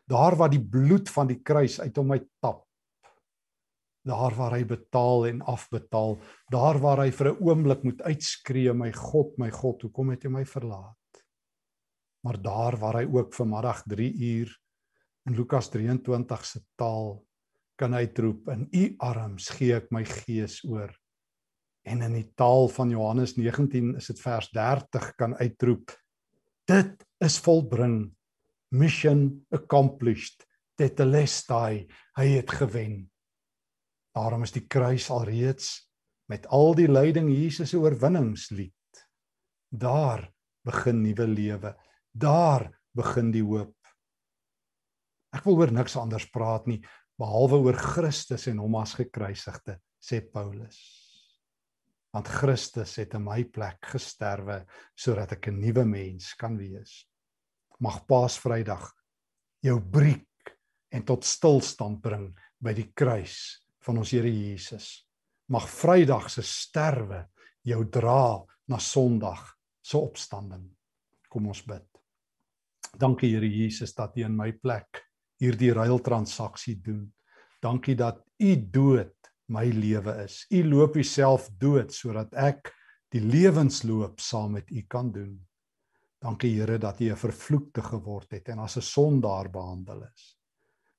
daar 0.08 0.36
waar 0.36 0.50
die 0.52 0.62
bloed 0.62 1.10
van 1.12 1.28
die 1.28 1.40
kruis 1.44 1.78
uit 1.80 1.96
hom 2.00 2.14
uit 2.16 2.26
tap. 2.40 2.64
Daar 4.08 4.34
waar 4.36 4.56
hy 4.56 4.62
betaal 4.68 5.26
en 5.28 5.42
afbetaal, 5.44 6.16
daar 6.52 6.78
waar 6.80 7.02
hy 7.04 7.10
vir 7.12 7.32
'n 7.32 7.42
oomblik 7.44 7.84
moet 7.84 8.00
uitskree, 8.02 8.72
my 8.72 8.92
God, 8.92 9.36
my 9.38 9.50
God, 9.50 9.82
hoekom 9.82 10.10
het 10.10 10.24
jy 10.24 10.30
my 10.30 10.44
verlaat? 10.44 11.22
Maar 12.24 12.42
daar 12.42 12.76
waar 12.76 12.96
hy 13.02 13.06
ook 13.06 13.34
vanmiddag 13.34 13.82
3 13.86 14.12
uur 14.14 14.56
in 15.26 15.34
Lukas 15.36 15.68
23 15.68 16.44
se 16.44 16.60
taal 16.76 17.24
kan 17.76 17.94
uitroep 17.94 18.48
in 18.48 18.68
u 18.72 18.94
arms 18.98 19.50
gee 19.50 19.74
ek 19.74 19.90
my 19.90 20.04
gees 20.04 20.64
oor. 20.64 20.90
En 21.84 22.02
in 22.02 22.12
die 22.12 22.32
taal 22.34 22.68
van 22.68 22.90
Johannes 22.90 23.36
19 23.36 23.96
is 23.96 24.06
dit 24.06 24.20
vers 24.20 24.50
30 24.50 25.14
kan 25.16 25.36
uitroep 25.36 25.92
dit 26.68 27.04
is 27.24 27.38
volbring 27.40 28.10
mission 28.76 29.22
accomplished 29.56 30.44
tetelestai 30.78 31.88
hy 32.18 32.26
het 32.36 32.52
gewen 32.60 33.00
daarom 34.18 34.44
is 34.46 34.54
die 34.54 34.66
kruis 34.66 35.08
alreeds 35.14 35.72
met 36.28 36.46
al 36.52 36.74
die 36.76 36.88
lyding 36.90 37.30
Jesus 37.32 37.72
se 37.72 37.80
oorwinningslied 37.80 39.04
daar 39.70 40.26
begin 40.66 41.02
nuwe 41.06 41.26
lewe 41.30 41.74
daar 42.12 42.68
begin 42.98 43.32
die 43.32 43.46
hoop 43.46 43.76
ek 45.36 45.44
wil 45.46 45.62
oor 45.62 45.72
niks 45.72 45.96
anders 46.00 46.26
praat 46.34 46.66
nie 46.68 46.82
behalwe 47.18 47.58
oor 47.66 47.78
Christus 47.78 48.46
en 48.50 48.60
hom 48.62 48.78
as 48.78 48.94
gekruisigde, 48.98 49.78
sê 49.98 50.20
Paulus. 50.22 50.78
Want 52.14 52.30
Christus 52.30 52.94
het 53.00 53.16
in 53.18 53.24
my 53.26 53.42
plek 53.52 53.90
gesterwe 53.92 54.62
sodat 54.96 55.34
ek 55.36 55.48
'n 55.48 55.60
nuwe 55.60 55.84
mens 55.84 56.34
kan 56.34 56.56
wees. 56.56 57.06
Mag 57.80 58.06
Paasvrydag 58.06 58.90
jou 59.62 59.80
breek 59.80 60.56
en 60.90 61.02
tot 61.04 61.24
stilstand 61.24 62.00
bring 62.00 62.34
by 62.60 62.72
die 62.72 62.90
kruis 62.94 63.60
van 63.88 64.02
ons 64.02 64.12
Here 64.12 64.28
Jesus. 64.28 65.00
Mag 65.48 65.64
Vrydag 65.72 66.28
se 66.30 66.44
sterwe 66.44 67.24
jou 67.64 67.80
dra 67.88 68.36
na 68.68 68.78
Sondag 68.78 69.46
se 69.80 69.96
opstanding. 69.96 70.66
Kom 71.32 71.48
ons 71.48 71.62
bid. 71.64 71.86
Dankie 73.00 73.32
Here 73.32 73.48
Jesus 73.48 73.94
dat 73.96 74.16
U 74.16 74.26
in 74.26 74.36
my 74.36 74.52
plek 74.52 75.06
hierdie 75.40 75.72
ruiltransaksie 75.72 76.76
doen. 76.84 77.06
Dankie 77.62 77.96
dat 77.96 78.20
u 78.38 78.54
dood 78.70 79.14
my 79.54 79.64
lewe 79.72 80.18
is. 80.26 80.44
U 80.52 80.62
loop 80.68 80.96
u 80.98 81.04
self 81.04 81.48
dood 81.58 81.94
sodat 81.94 82.34
ek 82.36 82.72
die 83.14 83.22
lewensloop 83.24 84.20
saam 84.20 84.58
met 84.58 84.68
u 84.70 84.84
kan 84.90 85.12
doen. 85.14 85.38
Dankie 86.20 86.58
Here 86.58 86.78
dat 86.78 87.00
u 87.00 87.10
'n 87.10 87.16
vervloekte 87.16 87.82
geword 87.82 88.30
het 88.32 88.48
en 88.48 88.58
as 88.58 88.76
'n 88.76 88.82
sondaar 88.82 89.50
behandel 89.50 90.02
is. 90.12 90.36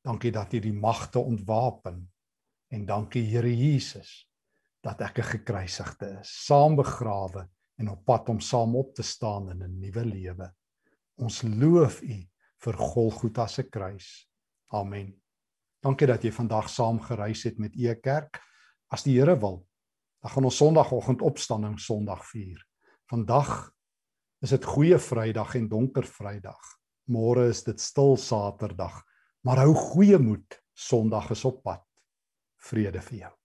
Dankie 0.01 0.31
dat 0.31 0.53
u 0.53 0.59
die 0.59 0.73
magte 0.73 1.19
ontwapen 1.19 2.07
en 2.69 2.85
dankie 2.85 3.23
Here 3.25 3.51
Jesus 3.51 4.25
dat 4.81 5.01
ek 5.01 5.19
'n 5.19 5.31
gekruisigde 5.35 6.19
is, 6.21 6.45
saam 6.45 6.75
begrawe 6.75 7.49
en 7.79 7.89
op 7.89 8.05
pad 8.05 8.29
om 8.29 8.39
saam 8.39 8.75
op 8.75 8.93
te 8.95 9.03
staan 9.03 9.49
in 9.51 9.63
'n 9.63 9.79
nuwe 9.79 10.05
lewe. 10.05 10.53
Ons 11.17 11.41
loof 11.41 12.01
u 12.01 12.27
vir 12.63 12.73
Golgotha 12.73 13.47
se 13.47 13.63
kruis. 13.63 14.29
Amen. 14.71 15.21
Dankie 15.81 16.07
dat 16.07 16.23
jy 16.23 16.31
vandag 16.31 16.69
saam 16.69 16.99
gereis 16.99 17.43
het 17.43 17.57
met 17.57 17.75
e 17.75 17.95
kerk. 17.95 18.39
As 18.91 19.03
die 19.03 19.19
Here 19.19 19.37
wil, 19.39 19.65
dan 20.21 20.31
gaan 20.31 20.43
ons 20.43 20.57
Sondagoggend 20.57 21.21
opstanding 21.21 21.79
Sondag 21.79 22.25
vier. 22.25 22.59
Vandag 23.09 23.71
is 24.41 24.49
dit 24.49 24.65
goeie 24.65 24.97
Vrydag 24.97 25.55
en 25.55 25.67
donker 25.67 26.03
Vrydag. 26.03 26.59
Môre 27.07 27.49
is 27.49 27.63
dit 27.63 27.79
stil 27.79 28.17
Saterdag. 28.17 29.03
Maar 29.41 29.57
hou 29.57 29.73
goeie 29.73 30.17
moed. 30.17 30.59
Sondag 30.73 31.31
is 31.31 31.45
op 31.45 31.63
pad. 31.63 31.88
Vrede 32.59 33.01
vir 33.01 33.19
jou. 33.23 33.38